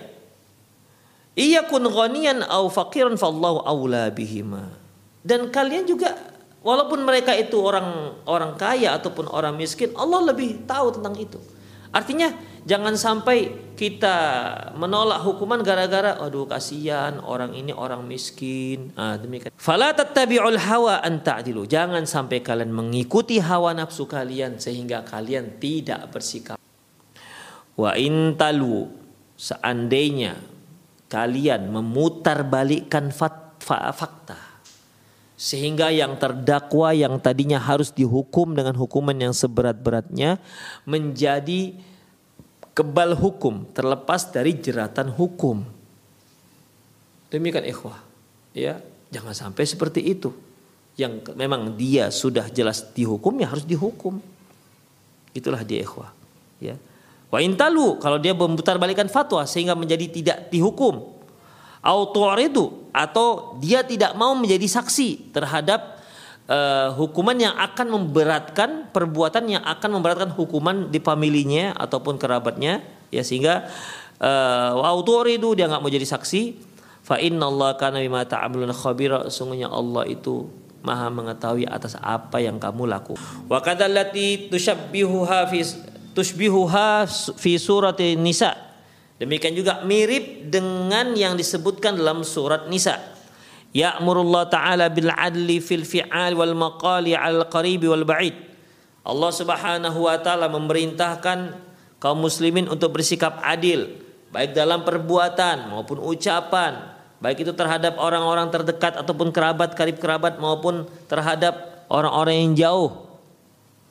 [1.35, 4.78] iya kun ghaniyan au faqiran fallahu aula bihima
[5.23, 6.15] dan kalian juga
[6.63, 11.39] walaupun mereka itu orang orang kaya ataupun orang miskin, Allah lebih tahu tentang itu.
[11.89, 12.29] Artinya
[12.69, 14.17] jangan sampai kita
[14.77, 18.93] menolak hukuman gara-gara aduh kasihan orang ini orang miskin.
[18.93, 19.49] Ah demikian.
[19.57, 21.65] Fala tattabi'ul hawa an ta'dilu.
[21.65, 26.61] Jangan sampai kalian mengikuti hawa nafsu kalian sehingga kalian tidak bersikap.
[27.73, 28.93] Wa intalu
[29.41, 30.37] seandainya
[31.09, 34.48] kalian memutarbalikkan fakta
[35.39, 40.43] sehingga yang terdakwa yang tadinya harus dihukum dengan hukuman yang seberat-beratnya
[40.83, 41.79] menjadi
[42.75, 45.63] kebal hukum terlepas dari jeratan hukum.
[47.31, 48.03] Demikian ikhwah.
[48.51, 48.83] Ya,
[49.15, 50.35] jangan sampai seperti itu.
[50.99, 54.19] Yang memang dia sudah jelas dihukum ya harus dihukum.
[55.31, 56.11] Itulah dia ikhwah.
[56.59, 56.75] Ya.
[57.31, 61.18] Wa intalu kalau dia memutar balikan fatwa sehingga menjadi tidak dihukum
[62.39, 65.99] itu atau dia tidak mau menjadi saksi terhadap
[66.51, 72.83] uh, hukuman yang akan memberatkan perbuatan yang akan memberatkan hukuman di familinya ataupun kerabatnya
[73.15, 73.69] ya sehingga
[74.19, 76.43] uh, itu dia nggak mau jadi saksi
[77.05, 80.51] fa inna Allah kana bima ta'maluna khabira sungguhnya Allah itu
[80.83, 83.21] maha mengetahui atas apa yang kamu lakukan.
[83.51, 85.61] Wa kadzallati tushabbihuha fi
[86.15, 88.68] tushbihuha fi surat Nisa.
[89.19, 92.99] Demikian juga mirip dengan yang disebutkan dalam surat Nisa.
[93.75, 98.49] Ya'murullah ta'ala bil adli fil fi'al wal maqali al qaribi wal ba'id.
[99.09, 103.91] Allah Subhanahu wa taala memerintahkan kaum muslimin untuk bersikap adil
[104.31, 110.87] baik dalam perbuatan maupun ucapan baik itu terhadap orang-orang terdekat ataupun kerabat karib kerabat maupun
[111.11, 112.91] terhadap orang-orang yang jauh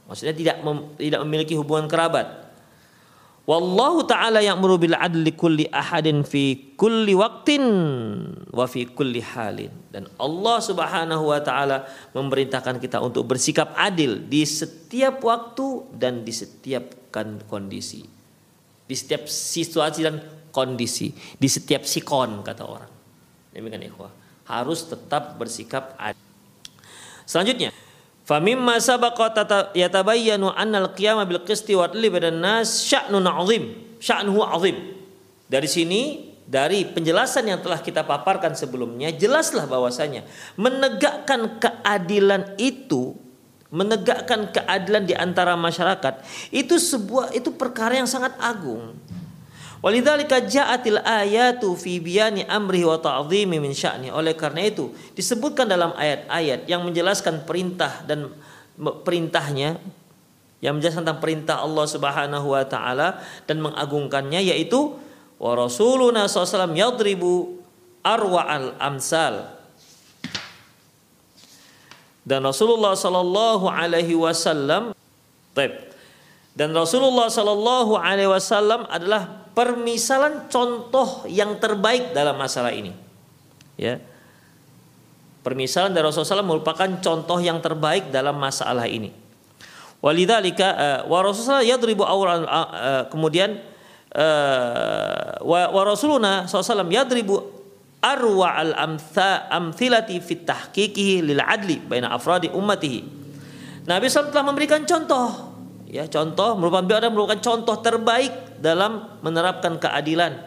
[0.08, 2.47] maksudnya tidak mem, tidak memiliki hubungan kerabat
[3.48, 7.64] Wallahu ta'ala ya'muru bil adli kulli ahadin fi kulli waqtin
[8.52, 9.72] wa fi kulli halin.
[9.88, 16.36] Dan Allah Subhanahu wa taala memerintahkan kita untuk bersikap adil di setiap waktu dan di
[16.36, 17.08] setiap
[17.48, 18.04] kondisi.
[18.84, 20.20] Di setiap situasi dan
[20.52, 22.92] kondisi, di setiap sikon kata orang.
[23.56, 24.12] Demikian ikhwah.
[24.52, 26.20] Harus tetap bersikap adil.
[27.24, 27.72] Selanjutnya,
[28.28, 33.64] famimma sabaqa yatabayyanu anna al-qiyama bil qisti wa badan nas sya'nun 'azim.
[34.04, 34.78] Sya'nuhu 'azim.
[35.48, 36.02] Dari sini
[36.48, 40.24] dari penjelasan yang telah kita paparkan sebelumnya jelaslah bahwasanya
[40.56, 43.20] menegakkan keadilan itu
[43.68, 46.24] menegakkan keadilan di antara masyarakat
[46.56, 48.96] itu sebuah itu perkara yang sangat agung
[49.78, 54.10] Walidzalika ja'atil ayatu fi biyani amrihi wa ta'dhimi min sya'ni.
[54.10, 58.34] Oleh karena itu disebutkan dalam ayat-ayat yang menjelaskan perintah dan
[58.78, 59.78] perintahnya
[60.58, 64.98] yang menjelaskan tentang perintah Allah Subhanahu wa taala dan mengagungkannya yaitu
[65.38, 67.34] wa rasuluna sallallahu yadribu
[68.02, 69.54] arwa al amsal
[72.26, 74.98] dan Rasulullah sallallahu alaihi wasallam
[76.58, 82.94] dan Rasulullah sallallahu alaihi wasallam adalah permisalan contoh yang terbaik dalam masalah ini.
[83.74, 83.98] Ya.
[85.42, 89.10] Permisalan dari Rasulullah SAW merupakan contoh yang terbaik dalam masalah ini.
[89.98, 93.58] Walidzalika uh, wa Rasulullah yadribu awran uh, kemudian
[94.14, 97.42] uh, wa, wa Rasuluna SAW yadribu
[97.98, 103.02] arwa al amtha amthilati fit tahqiqihi lil adli baina afradi ummatihi.
[103.90, 105.47] Nabi SAW telah memberikan contoh
[105.88, 110.44] ya contoh merupakan beliau merupakan contoh terbaik dalam menerapkan keadilan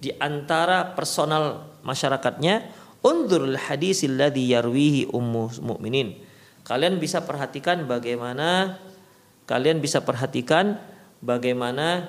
[0.00, 2.82] di antara personal masyarakatnya.
[3.04, 6.24] Unzurul hadis alladhi yarwihi ummu mukminin
[6.64, 8.80] kalian bisa perhatikan bagaimana
[9.44, 10.80] kalian bisa perhatikan
[11.20, 12.08] bagaimana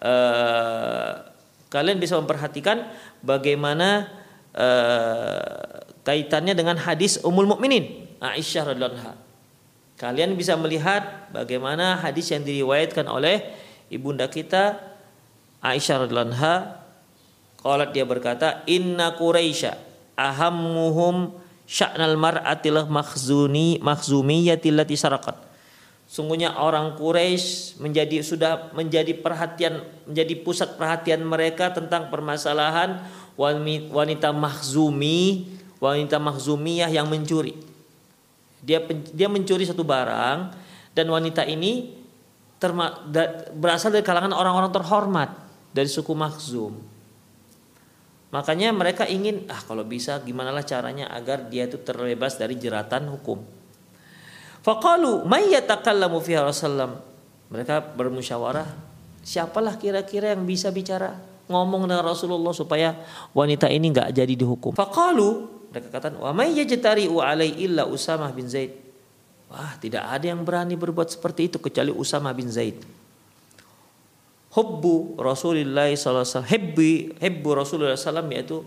[0.00, 1.28] uh,
[1.68, 2.88] kalian bisa memperhatikan
[3.20, 4.08] bagaimana
[4.56, 9.14] uh, kaitannya dengan hadis Ummul Mukminin Aisyah radhiyallahu anha
[10.02, 13.54] Kalian bisa melihat bagaimana hadis yang diriwayatkan oleh
[13.86, 14.82] ibunda kita
[15.62, 16.82] Aisyah radhiyallahu anha.
[17.62, 19.78] Qalat dia berkata inna quraisya
[20.18, 21.38] ahammuhum
[21.70, 25.38] sya'nal mar'atil makhzuni makhzumiyyati allati saraqat.
[26.10, 33.06] Sungguhnya orang Quraisy menjadi sudah menjadi perhatian menjadi pusat perhatian mereka tentang permasalahan
[33.38, 35.46] wanita mahzumi
[35.78, 37.71] wanita mahzumiyah yang mencuri
[38.62, 38.78] dia
[39.10, 40.38] dia mencuri satu barang
[40.94, 41.98] dan wanita ini
[42.62, 45.30] terma, da, berasal dari kalangan orang-orang terhormat
[45.74, 46.78] dari suku Makhzum.
[48.32, 53.12] Makanya mereka ingin ah kalau bisa gimana lah caranya agar dia itu terbebas dari jeratan
[53.12, 53.42] hukum.
[54.62, 56.96] Faqalu may yatakallamu fi Rasulullah.
[57.52, 58.64] Mereka bermusyawarah,
[59.20, 61.12] siapalah kira-kira yang bisa bicara
[61.52, 62.96] ngomong dengan Rasulullah supaya
[63.36, 64.72] wanita ini nggak jadi dihukum.
[64.72, 68.76] Faqalu mereka katakan, "Wa may yajtari'u alai illa Usamah bin Zaid."
[69.48, 72.84] Wah, tidak ada yang berani berbuat seperti itu kecuali Usamah bin Zaid.
[74.52, 78.60] Hubbu Rasulullah sallallahu alaihi wasallam, Rasulullah sallallahu yaitu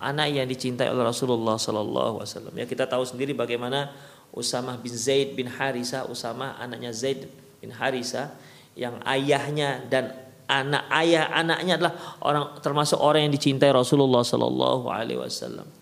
[0.00, 2.54] anak yang dicintai oleh Rasulullah sallallahu alaihi wasallam.
[2.56, 3.92] Ya kita tahu sendiri bagaimana
[4.32, 7.28] Usamah bin Zaid bin Harisa, Usamah anaknya Zaid
[7.60, 8.32] bin Harisa
[8.76, 10.12] yang ayahnya dan
[10.48, 11.94] anak ayah anaknya adalah
[12.24, 15.79] orang termasuk orang yang dicintai Rasulullah sallallahu alaihi wasallam.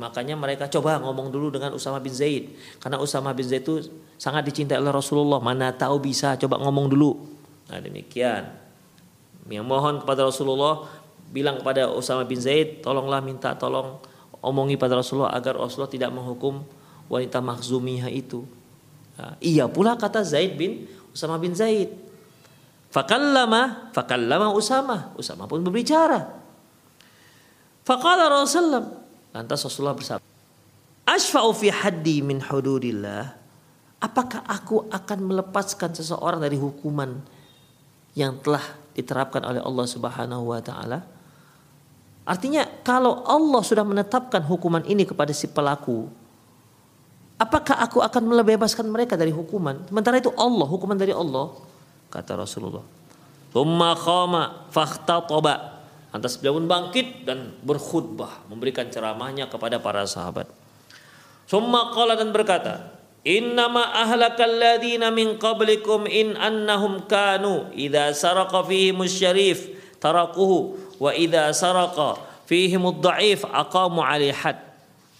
[0.00, 2.56] Makanya mereka coba ngomong dulu dengan Usama bin Zaid.
[2.80, 3.84] Karena Usama bin Zaid itu
[4.16, 5.44] sangat dicintai oleh Rasulullah.
[5.44, 7.20] Mana tahu bisa coba ngomong dulu.
[7.68, 8.48] Nah demikian.
[9.44, 10.88] Yang mohon kepada Rasulullah
[11.28, 14.00] bilang kepada Usama bin Zaid, tolonglah minta tolong
[14.40, 16.64] omongi pada Rasulullah agar Rasulullah tidak menghukum
[17.12, 18.48] wanita makhzumiyah itu.
[19.20, 21.92] Nah, iya pula kata Zaid bin Usama bin Zaid.
[22.88, 25.12] Fakallama, fakallama Usama.
[25.20, 26.40] Usama pun berbicara.
[27.84, 28.99] Faqala Rasulullah
[29.30, 30.24] Lantas Rasulullah bersabda,
[31.06, 33.38] "Asfa'u fi haddi min hududillah."
[34.00, 37.20] Apakah aku akan melepaskan seseorang dari hukuman
[38.16, 38.64] yang telah
[38.96, 41.04] diterapkan oleh Allah Subhanahu wa taala?
[42.24, 46.08] Artinya kalau Allah sudah menetapkan hukuman ini kepada si pelaku,
[47.36, 49.84] apakah aku akan membebaskan mereka dari hukuman?
[49.88, 51.52] Sementara itu Allah, hukuman dari Allah,
[52.08, 52.84] kata Rasulullah.
[53.50, 55.69] Tumma khama fakhtataba.
[56.10, 60.50] Lantas beliau pun bangkit dan berkhutbah, memberikan ceramahnya kepada para sahabat.
[61.46, 68.96] Summa qala dan berkata, Innama ahlakal ladina min qablikum in annahum kanu idza saraqa fihim
[69.04, 69.68] syarif
[70.00, 72.16] tarakuhu wa idza saraqa
[72.48, 74.56] fihim dhaif aqamu alaihi had.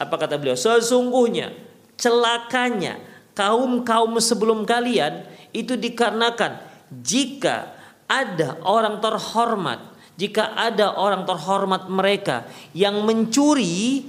[0.01, 0.57] Apa kata beliau?
[0.57, 1.53] Sesungguhnya
[2.01, 2.97] celakanya
[3.37, 6.57] kaum-kaum sebelum kalian itu dikarenakan
[7.05, 7.77] jika
[8.09, 9.79] ada orang terhormat,
[10.21, 12.45] jika ada orang terhormat mereka
[12.77, 14.05] yang mencuri,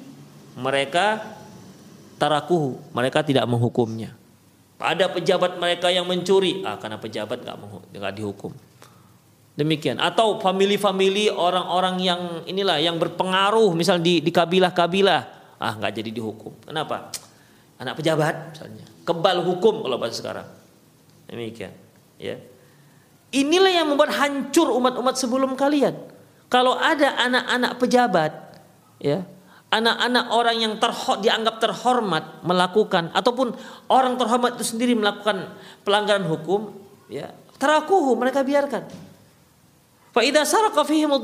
[0.60, 1.24] mereka
[2.20, 4.12] tarakuhu, mereka tidak menghukumnya.
[4.76, 7.58] Ada pejabat mereka yang mencuri, ah karena pejabat nggak
[7.96, 8.52] nggak dihukum.
[9.56, 10.04] Demikian.
[10.04, 15.22] Atau family-family orang-orang yang inilah yang berpengaruh, misal di di kabilah-kabilah,
[15.64, 16.52] ah nggak jadi dihukum.
[16.68, 17.08] Kenapa?
[17.82, 18.86] anak pejabat misalnya.
[19.02, 20.48] Kebal hukum kalau bahasa sekarang.
[21.26, 21.74] Demikian,
[22.22, 22.38] ya.
[23.32, 25.96] Inilah yang membuat hancur umat-umat sebelum kalian.
[26.52, 28.32] Kalau ada anak-anak pejabat,
[29.00, 29.24] ya,
[29.72, 33.56] anak-anak orang yang terho, dianggap terhormat melakukan ataupun
[33.88, 35.48] orang terhormat itu sendiri melakukan
[35.88, 36.76] pelanggaran hukum,
[37.08, 38.84] ya, terakuhu mereka biarkan.
[40.12, 40.44] Fa idza
[40.84, 41.16] fihim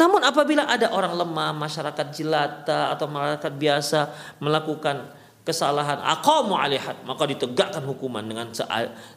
[0.00, 4.00] namun apabila ada orang lemah, masyarakat jelata atau masyarakat biasa
[4.40, 5.12] melakukan
[5.42, 8.48] kesalahan aqamu alihat maka ditegakkan hukuman dengan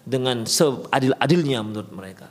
[0.08, 2.28] dengan seadil-adilnya menurut mereka.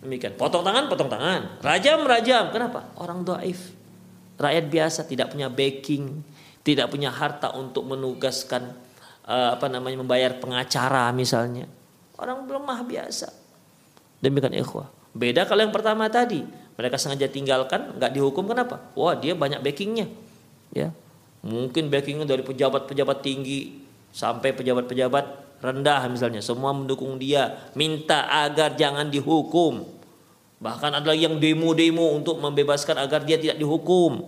[0.00, 0.38] Demikian.
[0.38, 1.58] Potong tangan, potong tangan.
[1.64, 2.54] Rajam, rajam.
[2.54, 2.94] Kenapa?
[3.00, 3.74] Orang doaif.
[4.36, 6.22] Rakyat biasa tidak punya backing,
[6.62, 8.76] tidak punya harta untuk menugaskan
[9.24, 11.66] uh, apa namanya membayar pengacara misalnya.
[12.20, 13.32] Orang lemah biasa.
[14.20, 14.88] Demikian ikhwah.
[15.16, 16.44] Beda kalau yang pertama tadi
[16.76, 20.06] mereka sengaja tinggalkan nggak dihukum kenapa wah dia banyak backingnya
[20.70, 20.92] ya
[21.46, 25.24] mungkin backingnya dari pejabat-pejabat tinggi sampai pejabat-pejabat
[25.62, 26.42] rendah misalnya.
[26.42, 29.86] Semua mendukung dia minta agar jangan dihukum.
[30.56, 34.26] Bahkan ada lagi yang demo-demo untuk membebaskan agar dia tidak dihukum.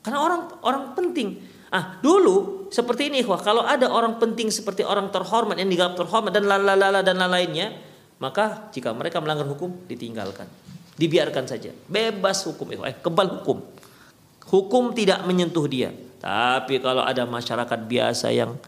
[0.00, 1.38] Karena orang orang penting.
[1.70, 6.34] Ah dulu seperti ini wah kalau ada orang penting seperti orang terhormat yang dianggap terhormat
[6.34, 7.78] dan lalala dan lain-lainnya
[8.18, 10.50] maka jika mereka melanggar hukum ditinggalkan.
[10.98, 11.70] Dibiarkan saja.
[11.86, 13.62] Bebas hukum eh kebal hukum.
[14.50, 18.60] Hukum tidak menyentuh dia tapi kalau ada masyarakat biasa yang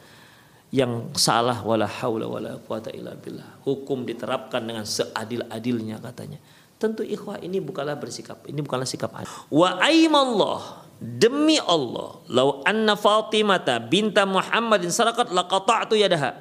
[0.73, 3.61] yang salah wala haula wala quwata illa billah.
[3.69, 6.41] Hukum diterapkan dengan seadil-adilnya katanya.
[6.81, 9.29] Tentu ikhwah ini bukanlah bersikap ini bukanlah sikap adil.
[9.53, 16.33] Wa aimallah demi Allah lau anna Fatimata binta Muhammadin sarakat laqata'tu yadaha.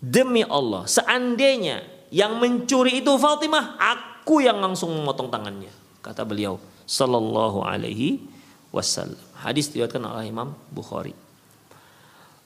[0.00, 6.56] Demi Allah seandainya yang mencuri itu Fatimah aku yang langsung memotong tangannya kata beliau
[6.88, 8.35] sallallahu alaihi
[8.76, 11.16] wasallam hadis diriwayatkan oleh Imam Bukhari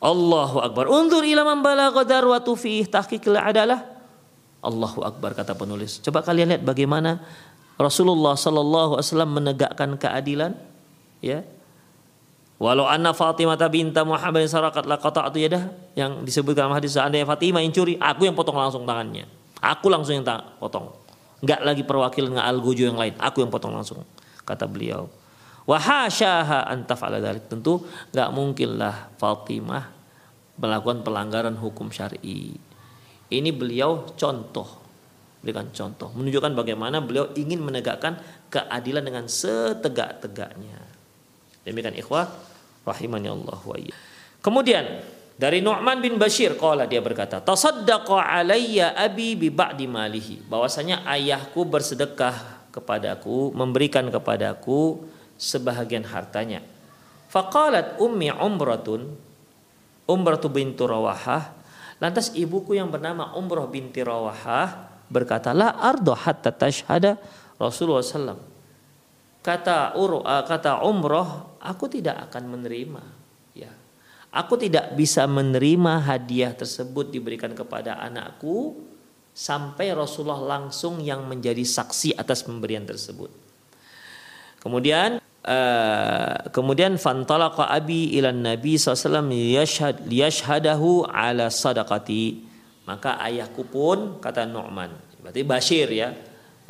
[0.00, 3.84] Allahu akbar undur ila man balagha darwatu fi tahqiqil adalah
[4.62, 7.20] Allahu akbar kata penulis coba kalian lihat bagaimana
[7.76, 10.54] Rasulullah sallallahu alaihi wasallam menegakkan keadilan
[11.18, 11.42] ya
[12.60, 17.72] Walau anna Fatimah binta Muhammad sarakat laqata'tu yadah yang disebutkan dalam hadis seandainya Fatimah yang
[17.72, 19.24] curi, aku yang potong langsung tangannya.
[19.64, 20.28] Aku langsung yang
[20.60, 20.92] potong.
[21.40, 23.16] Enggak lagi perwakilan dengan algojo yang lain.
[23.16, 24.04] Aku yang potong langsung.
[24.44, 25.08] Kata beliau.
[25.70, 27.46] Wahasyaha antafala dalik.
[27.46, 29.86] Tentu enggak mungkinlah Fatimah
[30.58, 32.58] melakukan pelanggaran hukum syar'i.
[33.30, 34.82] Ini beliau contoh.
[35.38, 36.10] Berikan contoh.
[36.18, 38.18] Menunjukkan bagaimana beliau ingin menegakkan
[38.50, 40.82] keadilan dengan setegak-tegaknya.
[41.62, 42.26] Demikian ikhwah.
[42.82, 43.94] Rahimani Allah wa iya.
[44.40, 44.84] Kemudian
[45.36, 51.62] dari Nu'man bin Bashir qala dia berkata, "Tasaddaqa alayya abi bi ba'di malihi." Bahwasanya ayahku
[51.68, 55.06] bersedekah kepadaku, memberikan kepadaku
[55.40, 56.60] sebahagian hartanya.
[57.32, 59.16] Faqalat ummi umratun
[60.04, 61.54] Umratu bintu Rawahah
[62.02, 67.20] Lantas ibuku yang bernama Umrah binti Rawahah berkata, "La ardo hatta tashhada
[67.60, 68.40] Rasulullah SAW."
[69.44, 73.20] Kata Ur, kata Umrah, aku tidak akan menerima
[74.30, 78.78] Aku tidak bisa menerima hadiah tersebut diberikan kepada anakku
[79.34, 83.26] sampai Rasulullah langsung yang menjadi saksi atas pemberian tersebut.
[84.62, 92.48] Kemudian uh, kemudian fantalaqa abi ila nabi SAW liyashhad liyashhadahu ala sadaqati.
[92.88, 94.90] Maka ayahku pun kata Nu'man,
[95.22, 96.10] berarti Bashir ya,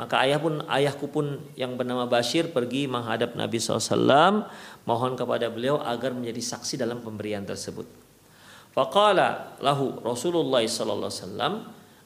[0.01, 4.49] maka ayah pun ayahku pun yang bernama Bashir pergi menghadap Nabi SAW
[4.89, 7.85] mohon kepada beliau agar menjadi saksi dalam pemberian tersebut.
[8.73, 11.53] Faqala lahu Rasulullah sallallahu alaihi wasallam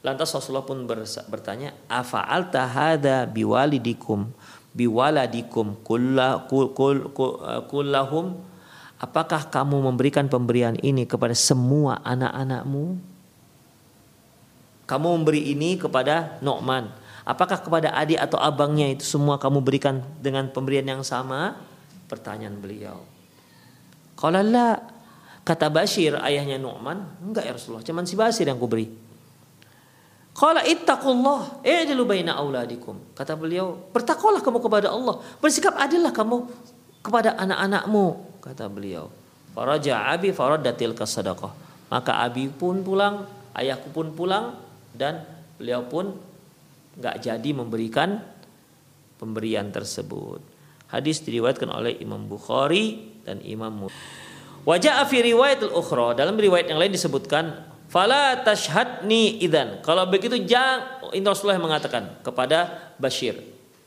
[0.03, 0.83] lantas Rasulullah pun
[1.31, 4.27] bertanya afa'alta hadza biwalidikum
[4.75, 5.79] biwaladikum
[7.71, 8.27] kullahum
[8.99, 12.99] apakah kamu memberikan pemberian ini kepada semua anak-anakmu?
[14.85, 16.93] Kamu memberi ini kepada Nu'man.
[17.25, 21.57] Apakah kepada adik atau abangnya itu semua kamu berikan dengan pemberian yang sama?
[22.05, 23.01] Pertanyaan beliau.
[24.13, 24.77] Kalau la,
[25.41, 28.93] kata Bashir ayahnya Nu'man, enggak ya Rasulullah, cuman si Bashir yang kuberi.
[30.35, 32.99] Qala ittaqullah i'dilu baina auladikum.
[33.15, 36.51] Kata beliau, bertakwalah kamu kepada Allah, bersikap adillah kamu
[37.07, 39.15] kepada anak-anakmu, kata beliau.
[39.55, 41.55] Faraja abi faradatil kasadaqah.
[41.87, 44.59] Maka abi pun pulang, ayahku pun pulang
[44.91, 45.23] dan
[45.55, 46.19] beliau pun
[46.99, 48.19] nggak jadi memberikan
[49.23, 50.43] pemberian tersebut.
[50.91, 54.03] Hadis diriwayatkan oleh Imam Bukhari dan Imam Muslim.
[54.67, 59.79] Wajah fi riwayat al-ukhra dalam riwayat yang lain disebutkan Fala tashhadni idan.
[59.87, 63.39] Kalau begitu jangan ini Rasulullah mengatakan kepada Bashir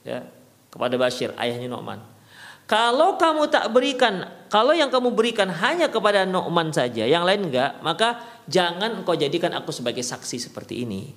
[0.07, 0.23] ya,
[0.71, 1.99] kepada Bashir ayahnya Nu'man.
[2.71, 7.83] Kalau kamu tak berikan, kalau yang kamu berikan hanya kepada Nu'man saja, yang lain enggak,
[7.83, 11.11] maka jangan engkau jadikan aku sebagai saksi seperti ini.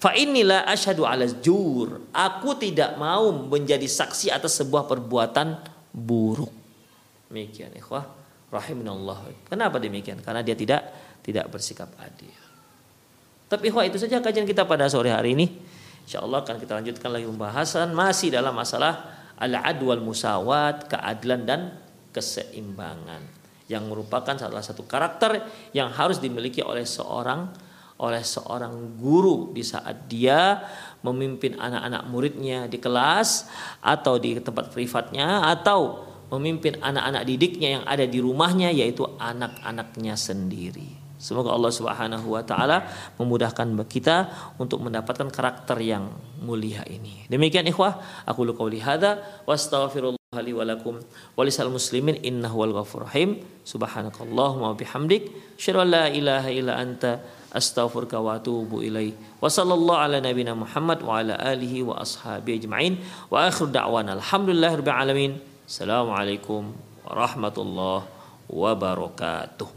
[0.00, 2.08] Fa inilah asyhadu ala jur.
[2.16, 5.60] Aku tidak mau menjadi saksi atas sebuah perbuatan
[5.92, 6.52] buruk.
[7.28, 8.08] Demikian ikhwah
[8.48, 9.48] rahimanallah.
[9.48, 10.24] Kenapa demikian?
[10.24, 12.34] Karena dia tidak tidak bersikap adil.
[13.46, 15.46] Tapi wah itu saja kajian kita pada sore hari ini.
[16.02, 19.06] Insya Allah akan kita lanjutkan lagi pembahasan masih dalam masalah
[19.38, 21.60] al-adwal musawat, keadilan dan
[22.10, 23.22] keseimbangan
[23.70, 27.48] yang merupakan salah satu karakter yang harus dimiliki oleh seorang
[28.02, 30.58] oleh seorang guru di saat dia
[31.06, 33.46] memimpin anak-anak muridnya di kelas
[33.78, 36.02] atau di tempat privatnya atau
[36.34, 41.01] memimpin anak-anak didiknya yang ada di rumahnya yaitu anak-anaknya sendiri.
[41.22, 42.82] Semoga Allah Subhanahu wa taala
[43.14, 44.26] memudahkan kita
[44.58, 46.10] untuk mendapatkan karakter yang
[46.42, 47.30] mulia ini.
[47.30, 52.66] Demikian ikhwah, aku lu qauli hadza wa astaghfirullah li wa lakum wa lisal muslimin innahu
[52.66, 53.38] wal ghafur rahim.
[53.62, 57.22] Subhanakallahumma wa bihamdik, asyhadu an la ilaha illa anta
[57.54, 59.14] astaghfiruka wa atubu ilaik.
[59.38, 62.98] Wa sallallahu ala nabiyyina Muhammad wa ala alihi wa ashabihi ajma'in.
[63.30, 65.32] Wa akhir da'wana alhamdulillahirabbil alamin.
[65.70, 66.74] Assalamualaikum
[67.06, 68.10] warahmatullahi
[68.50, 69.70] wabarakatuh.